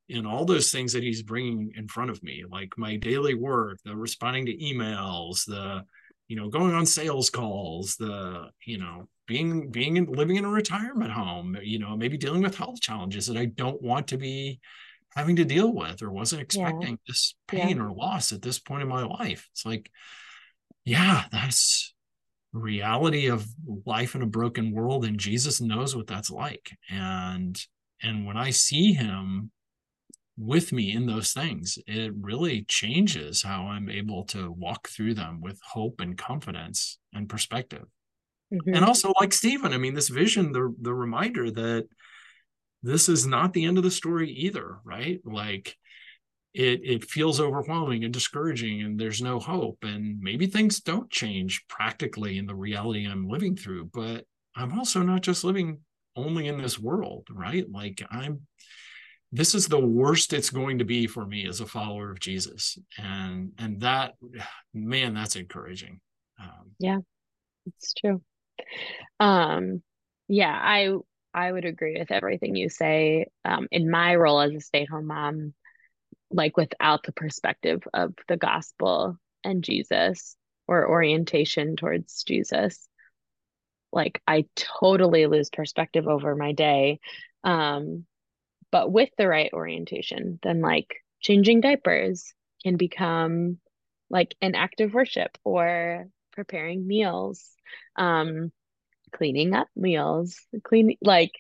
in 0.09 0.27
all 0.27 0.45
those 0.45 0.73
things 0.73 0.93
that 0.93 1.03
He's 1.03 1.23
bringing 1.23 1.73
in 1.77 1.89
front 1.89 2.11
of 2.11 2.23
me, 2.23 2.45
like 2.51 2.73
my 2.77 2.97
daily 2.97 3.35
work, 3.35 3.79
the 3.85 3.95
responding 3.95 4.47
to 4.47 4.57
emails, 4.57 5.45
the, 5.47 5.85
you 6.29 6.37
know, 6.37 6.49
going 6.49 6.75
on 6.75 6.87
sales 6.87 7.31
calls, 7.31 7.97
the, 7.97 8.49
you 8.65 8.79
know, 8.79 9.09
being 9.27 9.71
being 9.71 9.97
in, 9.97 10.07
living 10.07 10.37
in 10.37 10.45
a 10.45 10.51
retirement 10.51 11.13
home, 11.13 11.57
you 11.63 11.79
know, 11.79 11.97
maybe 11.97 12.17
dealing 12.17 12.43
with 12.43 12.57
health 12.57 12.81
challenges 12.81 13.27
that 13.27 13.37
I 13.37 13.47
don't 13.47 13.81
want 13.81 14.09
to 14.09 14.19
be 14.19 14.61
having 15.15 15.37
to 15.37 15.45
deal 15.45 15.73
with 15.73 16.03
or 16.03 16.11
wasn't 16.11 16.43
expecting 16.43 16.91
yeah. 16.91 16.97
this 17.07 17.35
pain 17.49 17.77
yeah. 17.77 17.83
or 17.83 17.93
loss 17.93 18.33
at 18.33 18.43
this 18.43 18.59
point 18.59 18.83
in 18.83 18.89
my 18.89 19.05
life. 19.05 19.49
It's 19.53 19.67
like, 19.67 19.91
yeah, 20.85 21.25
that's 21.31 21.95
reality 22.53 23.29
of 23.29 23.47
life 23.87 24.15
in 24.15 24.23
a 24.23 24.27
broken 24.27 24.73
world 24.73 25.05
and 25.05 25.19
Jesus 25.19 25.61
knows 25.61 25.97
what 25.97 26.07
that's 26.07 26.31
like. 26.31 26.71
And 26.91 27.61
and 28.03 28.27
when 28.27 28.37
I 28.37 28.51
see 28.51 28.93
him 28.93 29.51
with 30.37 30.73
me 30.73 30.93
in 30.93 31.07
those 31.07 31.33
things, 31.33 31.79
it 31.87 32.13
really 32.21 32.63
changes 32.65 33.43
how 33.43 33.67
I'm 33.69 33.89
able 33.89 34.25
to 34.27 34.51
walk 34.51 34.89
through 34.89 35.15
them 35.15 35.41
with 35.41 35.61
hope 35.63 36.01
and 36.01 36.19
confidence 36.19 36.99
and 37.13 37.29
perspective. 37.29 37.85
Mm-hmm. 38.53 38.75
And 38.75 38.85
also 38.85 39.13
like 39.21 39.33
Stephen, 39.33 39.73
I 39.73 39.79
mean, 39.79 39.95
this 39.95 40.09
vision, 40.09 40.53
the 40.53 40.75
the 40.81 40.95
reminder 40.95 41.51
that 41.51 41.87
this 42.83 43.09
is 43.09 43.27
not 43.27 43.53
the 43.53 43.65
end 43.65 43.79
of 43.79 43.85
the 43.85 43.91
story 43.91 44.31
either, 44.31 44.79
right? 44.85 45.21
Like 45.25 45.77
it 46.55 46.81
it 46.85 47.05
feels 47.05 47.41
overwhelming 47.41 48.05
and 48.05 48.13
discouraging 48.13 48.83
and 48.83 48.99
there's 48.99 49.23
no 49.23 49.39
hope 49.39 49.79
and 49.83 50.21
maybe 50.21 50.47
things 50.47 50.81
don't 50.81 51.11
change 51.11 51.65
practically 51.69 52.37
in 52.37 52.47
the 52.47 52.55
reality 52.55 53.07
I'm 53.07 53.29
living 53.29 53.57
through, 53.57 53.91
but 53.95 54.25
I'm 54.55 54.79
also 54.79 55.01
not 55.01 55.23
just 55.23 55.45
living 55.45 55.81
only 56.15 56.49
in 56.49 56.59
this 56.59 56.79
world, 56.79 57.27
right? 57.31 57.65
Like 57.71 58.03
I'm 58.11 58.43
this 59.35 59.55
is 59.55 59.67
the 59.67 59.81
worst 59.81 60.35
it's 60.35 60.51
going 60.51 60.79
to 60.79 60.85
be 60.85 61.07
for 61.07 61.25
me 61.25 61.47
as 61.47 61.61
a 61.61 61.67
follower 61.67 62.11
of 62.11 62.21
Jesus. 62.21 62.79
And 62.99 63.53
and 63.59 63.81
that 63.81 64.15
man, 64.75 65.15
that's 65.15 65.37
encouraging. 65.37 66.01
Um, 66.39 66.73
yeah, 66.79 66.99
it's 67.67 67.95
true. 67.95 68.21
Um 69.21 69.83
yeah, 70.29 70.59
I 70.61 70.97
I 71.35 71.51
would 71.51 71.65
agree 71.65 71.99
with 71.99 72.11
everything 72.11 72.57
you 72.57 72.69
say. 72.69 73.27
Um, 73.45 73.69
in 73.71 73.91
my 73.91 74.15
role 74.15 74.41
as 74.41 74.55
a 74.55 74.61
stay 74.61 74.83
at 74.83 74.89
home 74.89 75.07
mom, 75.07 75.55
like 76.31 76.57
without 76.57 77.05
the 77.05 77.13
perspective 77.13 77.83
of 77.93 78.15
the 78.29 78.37
gospel 78.37 79.19
and 79.45 79.65
Jesus 79.65 80.37
or 80.67 80.89
orientation 80.89 81.77
towards 81.77 82.23
Jesus, 82.25 82.89
like 83.93 84.23
I 84.27 84.47
totally 84.57 85.27
lose 85.27 85.51
perspective 85.51 86.09
over 86.09 86.35
my 86.35 86.53
day. 86.53 87.01
Um, 87.45 88.07
but 88.71 88.91
with 88.91 89.11
the 89.19 89.29
right 89.29 89.51
orientation, 89.53 90.39
then 90.43 90.61
like 90.61 90.97
changing 91.21 91.61
diapers 91.61 92.33
can 92.63 92.77
become 92.77 93.59
like 94.11 94.35
an 94.41 94.55
act 94.55 94.81
of 94.81 94.95
worship 94.95 95.37
or 95.45 96.07
preparing 96.33 96.87
meals. 96.87 97.51
Um, 97.97 98.53
cleaning 99.13 99.55
up 99.55 99.69
meals, 99.77 100.39
cleaning 100.65 100.97
like 101.03 101.33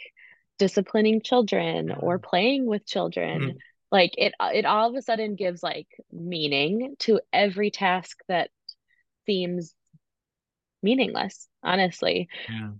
disciplining 0.58 1.22
children 1.22 1.90
or 1.90 2.18
playing 2.18 2.66
with 2.66 2.86
children. 2.86 3.40
Mm-hmm. 3.40 3.56
Like 3.90 4.14
it 4.16 4.34
it 4.40 4.64
all 4.64 4.88
of 4.88 4.96
a 4.96 5.02
sudden 5.02 5.34
gives 5.34 5.62
like 5.62 5.88
meaning 6.10 6.96
to 7.00 7.20
every 7.32 7.70
task 7.70 8.18
that 8.28 8.50
seems 9.26 9.74
meaningless, 10.82 11.48
honestly. 11.62 12.28
Yeah. 12.48 12.70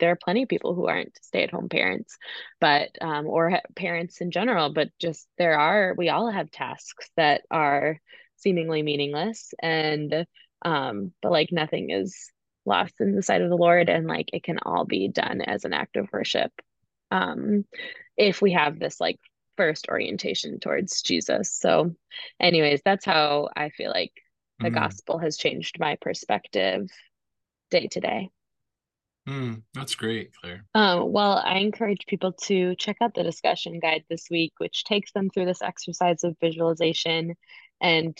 There 0.00 0.10
are 0.10 0.16
plenty 0.16 0.42
of 0.42 0.48
people 0.48 0.74
who 0.74 0.88
aren't 0.88 1.16
stay-at-home 1.22 1.68
parents, 1.68 2.16
but 2.60 2.88
um, 3.00 3.26
or 3.26 3.60
parents 3.76 4.20
in 4.20 4.32
general, 4.32 4.72
but 4.72 4.88
just 4.98 5.28
there 5.38 5.58
are 5.58 5.94
we 5.96 6.08
all 6.08 6.30
have 6.30 6.50
tasks 6.50 7.08
that 7.16 7.42
are 7.50 8.00
seemingly 8.36 8.82
meaningless 8.82 9.54
and 9.62 10.26
um 10.64 11.12
but 11.22 11.30
like 11.30 11.50
nothing 11.52 11.90
is 11.90 12.32
lost 12.64 12.94
in 13.00 13.14
the 13.14 13.22
sight 13.22 13.42
of 13.42 13.50
the 13.50 13.56
Lord 13.56 13.88
and 13.88 14.06
like 14.06 14.30
it 14.32 14.42
can 14.42 14.58
all 14.64 14.84
be 14.84 15.08
done 15.08 15.40
as 15.40 15.64
an 15.64 15.72
act 15.72 15.96
of 15.96 16.08
worship. 16.12 16.52
Um, 17.10 17.64
if 18.16 18.40
we 18.40 18.52
have 18.52 18.78
this 18.78 19.00
like 19.00 19.18
first 19.56 19.88
orientation 19.88 20.58
towards 20.58 21.02
Jesus. 21.02 21.52
So, 21.52 21.94
anyways, 22.40 22.80
that's 22.84 23.04
how 23.04 23.48
I 23.56 23.70
feel 23.70 23.90
like 23.90 24.12
the 24.60 24.70
mm. 24.70 24.74
gospel 24.74 25.18
has 25.18 25.36
changed 25.36 25.78
my 25.78 25.96
perspective 26.00 26.88
day 27.70 27.88
to 27.88 28.00
day. 28.00 28.28
Mm, 29.28 29.62
that's 29.72 29.94
great, 29.94 30.32
Claire. 30.34 30.64
Um, 30.74 31.12
well, 31.12 31.40
I 31.44 31.58
encourage 31.58 32.06
people 32.06 32.32
to 32.44 32.74
check 32.74 32.96
out 33.00 33.14
the 33.14 33.22
discussion 33.22 33.78
guide 33.78 34.04
this 34.10 34.26
week, 34.30 34.52
which 34.58 34.84
takes 34.84 35.12
them 35.12 35.30
through 35.30 35.46
this 35.46 35.62
exercise 35.62 36.24
of 36.24 36.36
visualization 36.40 37.36
and 37.80 38.18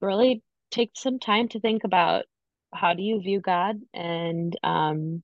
really 0.00 0.42
take 0.72 0.90
some 0.96 1.20
time 1.20 1.48
to 1.50 1.60
think 1.60 1.84
about 1.84 2.24
how 2.72 2.94
do 2.94 3.02
you 3.02 3.20
view 3.20 3.40
God? 3.40 3.80
And 3.92 4.56
um, 4.62 5.22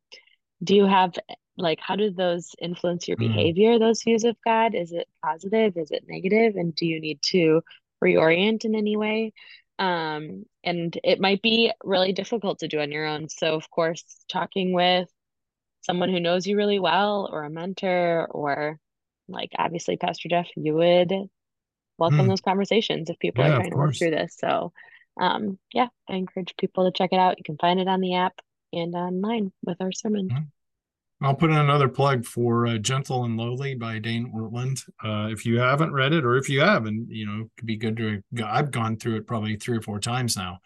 do 0.63 0.75
you 0.75 0.87
have 0.87 1.15
like 1.57 1.81
how 1.81 1.97
do 1.97 2.11
those 2.11 2.55
influence 2.61 3.09
your 3.09 3.17
mm. 3.17 3.29
behavior 3.29 3.79
those 3.79 4.03
views 4.03 4.25
of 4.25 4.37
God? 4.45 4.75
Is 4.75 4.93
it 4.93 5.09
positive? 5.25 5.77
Is 5.77 5.91
it 5.91 6.05
negative? 6.09 6.57
And 6.57 6.75
do 6.75 6.87
you 6.87 7.01
need 7.01 7.21
to 7.31 7.63
reorient 8.03 8.65
in 8.65 8.75
any 8.75 8.97
way? 8.97 9.33
Um, 9.79 10.45
and 10.65 10.99
it 11.05 11.21
might 11.21 11.43
be 11.43 11.73
really 11.85 12.13
difficult 12.13 12.61
to 12.61 12.69
do 12.69 12.81
on 12.81 12.93
your 12.93 13.07
own. 13.07 13.29
So 13.29 13.55
of 13.55 13.71
course 13.71 14.05
talking 14.31 14.73
with 14.73 15.09
someone 15.83 16.11
who 16.11 16.21
knows 16.21 16.47
you 16.47 16.57
really 16.57 16.79
well 16.79 17.29
or 17.31 17.45
a 17.45 17.51
mentor 17.51 18.27
or 18.31 18.79
like 19.29 19.51
obviously 19.59 19.97
Pastor 19.97 20.29
Jeff 20.29 20.49
you 20.57 20.75
would 20.75 21.13
welcome 21.99 22.21
mm. 22.21 22.29
those 22.29 22.41
conversations 22.41 23.11
if 23.11 23.19
people 23.19 23.45
yeah, 23.45 23.53
are 23.53 23.57
trying 23.57 23.71
to 23.71 23.77
work 23.77 23.97
through 23.97 24.11
this. 24.11 24.37
So 24.39 24.73
um, 25.19 25.59
yeah, 25.73 25.89
I 26.09 26.15
encourage 26.15 26.57
people 26.57 26.85
to 26.85 26.97
check 26.97 27.11
it 27.13 27.19
out. 27.19 27.39
You 27.39 27.45
can 27.45 27.59
find 27.59 27.81
it 27.81 27.89
on 27.89 28.01
the 28.01 28.15
app 28.15 28.35
and 28.73 28.95
online 28.95 29.53
with 29.65 29.81
our 29.81 29.93
sermon. 29.93 30.29
Mm-hmm. 30.29 30.45
I'll 31.21 31.35
put 31.35 31.51
in 31.51 31.57
another 31.57 31.89
plug 31.89 32.25
for 32.25 32.67
uh, 32.69 32.79
Gentle 32.79 33.25
and 33.25 33.37
Lowly 33.37 33.75
by 33.75 33.99
Dane 33.99 34.33
Ortlund. 34.33 34.89
Uh, 35.03 35.33
if 35.33 35.45
you 35.45 35.59
haven't 35.59 35.93
read 35.93 36.13
it, 36.13 36.25
or 36.25 36.37
if 36.37 36.49
you 36.49 36.61
have, 36.61 36.87
and 36.87 37.09
you 37.11 37.27
know, 37.27 37.41
it 37.43 37.51
could 37.57 37.67
be 37.67 37.77
good 37.77 37.97
to. 37.97 38.23
I've 38.45 38.71
gone 38.71 38.97
through 38.97 39.17
it 39.17 39.27
probably 39.27 39.57
three 39.57 39.77
or 39.77 39.83
four 39.83 39.99
times 39.99 40.37
now. 40.37 40.59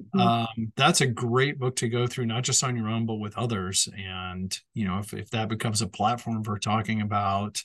Mm-hmm. 0.00 0.20
Um, 0.20 0.72
that's 0.76 1.02
a 1.02 1.06
great 1.06 1.58
book 1.58 1.76
to 1.76 1.90
go 1.90 2.06
through, 2.06 2.24
not 2.24 2.42
just 2.42 2.64
on 2.64 2.74
your 2.74 2.88
own, 2.88 3.04
but 3.04 3.16
with 3.16 3.36
others. 3.36 3.86
And 3.94 4.58
you 4.72 4.86
know, 4.86 4.98
if 4.98 5.12
if 5.12 5.28
that 5.30 5.50
becomes 5.50 5.82
a 5.82 5.86
platform 5.86 6.42
for 6.42 6.58
talking 6.58 7.02
about 7.02 7.62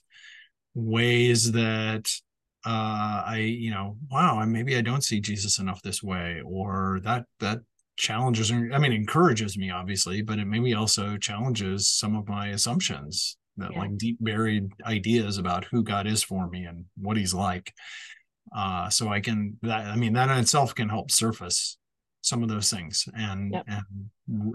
ways 0.73 1.53
that 1.53 2.11
uh, 2.65 3.23
I, 3.25 3.37
you 3.37 3.71
know, 3.71 3.97
wow, 4.09 4.43
maybe 4.45 4.77
I 4.77 4.81
don't 4.81 5.03
see 5.03 5.19
Jesus 5.19 5.59
enough 5.59 5.81
this 5.81 6.01
way, 6.01 6.41
or 6.45 7.01
that 7.03 7.25
that 7.39 7.59
challenges 7.95 8.51
i 8.51 8.77
mean 8.79 8.91
encourages 8.91 9.55
me 9.57 9.69
obviously 9.69 10.23
but 10.23 10.39
it 10.39 10.45
maybe 10.45 10.73
also 10.73 11.15
challenges 11.17 11.87
some 11.87 12.15
of 12.15 12.27
my 12.27 12.47
assumptions 12.49 13.37
that 13.57 13.71
yeah. 13.71 13.79
like 13.79 13.95
deep 13.97 14.17
buried 14.19 14.67
ideas 14.85 15.37
about 15.37 15.65
who 15.65 15.83
god 15.83 16.07
is 16.07 16.23
for 16.23 16.49
me 16.49 16.65
and 16.65 16.85
what 16.97 17.17
he's 17.17 17.35
like 17.35 17.71
uh 18.55 18.89
so 18.89 19.09
i 19.09 19.19
can 19.19 19.57
that 19.61 19.85
i 19.85 19.95
mean 19.95 20.13
that 20.13 20.29
in 20.29 20.37
itself 20.37 20.73
can 20.73 20.89
help 20.89 21.11
surface 21.11 21.77
some 22.21 22.41
of 22.41 22.49
those 22.49 22.71
things 22.71 23.07
and 23.15 23.53
yep. 23.53 23.63
and 23.67 23.83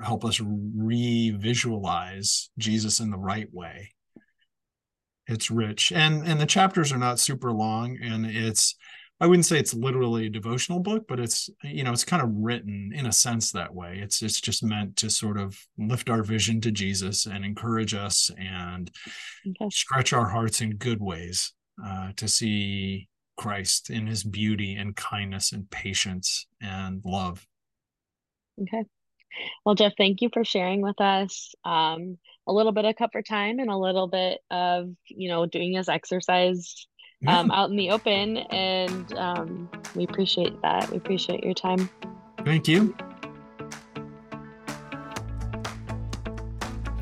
help 0.02 0.24
us 0.24 0.40
re-visualize 0.40 2.50
jesus 2.58 2.98
in 2.98 3.10
the 3.10 3.18
right 3.18 3.48
way 3.52 3.88
it's 5.28 5.50
rich 5.50 5.92
and 5.92 6.26
and 6.26 6.40
the 6.40 6.46
chapters 6.46 6.92
are 6.92 6.98
not 6.98 7.20
super 7.20 7.52
long 7.52 7.98
and 8.02 8.26
it's 8.26 8.74
I 9.20 9.26
wouldn't 9.26 9.46
say 9.46 9.58
it's 9.58 9.74
literally 9.74 10.26
a 10.26 10.30
devotional 10.30 10.78
book, 10.78 11.06
but 11.08 11.18
it's 11.18 11.50
you 11.64 11.82
know 11.82 11.92
it's 11.92 12.04
kind 12.04 12.22
of 12.22 12.30
written 12.32 12.92
in 12.94 13.06
a 13.06 13.12
sense 13.12 13.50
that 13.52 13.74
way. 13.74 13.98
It's 14.00 14.22
it's 14.22 14.40
just 14.40 14.62
meant 14.62 14.96
to 14.96 15.10
sort 15.10 15.38
of 15.38 15.58
lift 15.76 16.08
our 16.08 16.22
vision 16.22 16.60
to 16.62 16.70
Jesus 16.70 17.26
and 17.26 17.44
encourage 17.44 17.94
us 17.94 18.30
and 18.38 18.90
okay. 19.48 19.68
stretch 19.70 20.12
our 20.12 20.28
hearts 20.28 20.60
in 20.60 20.76
good 20.76 21.00
ways 21.00 21.52
uh, 21.84 22.12
to 22.16 22.28
see 22.28 23.08
Christ 23.36 23.90
in 23.90 24.06
His 24.06 24.22
beauty 24.22 24.76
and 24.76 24.94
kindness 24.94 25.50
and 25.52 25.68
patience 25.68 26.46
and 26.62 27.02
love. 27.04 27.44
Okay. 28.62 28.84
Well, 29.64 29.74
Jeff, 29.74 29.92
thank 29.96 30.20
you 30.20 30.30
for 30.32 30.44
sharing 30.44 30.80
with 30.80 31.00
us 31.00 31.54
um, 31.64 32.18
a 32.46 32.52
little 32.52 32.72
bit 32.72 32.84
of 32.84 32.96
Cut 32.96 33.12
for 33.12 33.22
Time 33.22 33.58
and 33.58 33.70
a 33.70 33.76
little 33.76 34.08
bit 34.08 34.40
of 34.50 34.90
you 35.06 35.28
know 35.28 35.46
doing 35.46 35.72
this 35.72 35.88
exercise 35.88 36.86
yeah. 37.20 37.38
um, 37.38 37.50
out 37.50 37.70
in 37.70 37.76
the 37.76 37.90
open. 37.90 38.38
And 38.38 39.12
um, 39.14 39.70
we 39.94 40.04
appreciate 40.04 40.60
that. 40.62 40.90
We 40.90 40.96
appreciate 40.96 41.44
your 41.44 41.54
time. 41.54 41.88
Thank 42.44 42.68
you. 42.68 42.96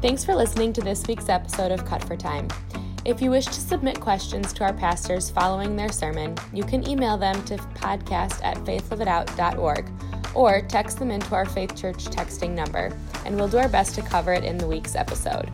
Thanks 0.02 0.24
for 0.24 0.34
listening 0.34 0.72
to 0.74 0.82
this 0.82 1.06
week's 1.06 1.28
episode 1.28 1.72
of 1.72 1.84
Cut 1.84 2.04
for 2.04 2.16
Time. 2.16 2.48
If 3.04 3.22
you 3.22 3.30
wish 3.30 3.46
to 3.46 3.54
submit 3.54 4.00
questions 4.00 4.52
to 4.54 4.64
our 4.64 4.72
pastors 4.72 5.30
following 5.30 5.76
their 5.76 5.92
sermon, 5.92 6.36
you 6.52 6.64
can 6.64 6.88
email 6.88 7.16
them 7.16 7.42
to 7.44 7.56
podcast 7.56 8.42
at 8.44 8.56
faithliveitout.org 8.58 9.90
or 10.36 10.60
text 10.60 10.98
them 10.98 11.10
into 11.10 11.34
our 11.34 11.46
Faith 11.46 11.74
Church 11.74 12.04
texting 12.04 12.50
number, 12.50 12.96
and 13.24 13.34
we'll 13.34 13.48
do 13.48 13.58
our 13.58 13.68
best 13.68 13.94
to 13.94 14.02
cover 14.02 14.32
it 14.32 14.44
in 14.44 14.58
the 14.58 14.66
week's 14.66 14.94
episode. 14.94 15.50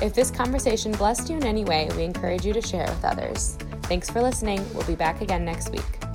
If 0.00 0.14
this 0.14 0.30
conversation 0.30 0.92
blessed 0.92 1.30
you 1.30 1.36
in 1.36 1.44
any 1.44 1.64
way, 1.64 1.88
we 1.96 2.04
encourage 2.04 2.44
you 2.44 2.52
to 2.52 2.60
share 2.60 2.84
it 2.84 2.90
with 2.90 3.04
others. 3.04 3.56
Thanks 3.84 4.10
for 4.10 4.22
listening. 4.22 4.64
We'll 4.74 4.86
be 4.86 4.94
back 4.94 5.22
again 5.22 5.44
next 5.44 5.70
week. 5.70 6.07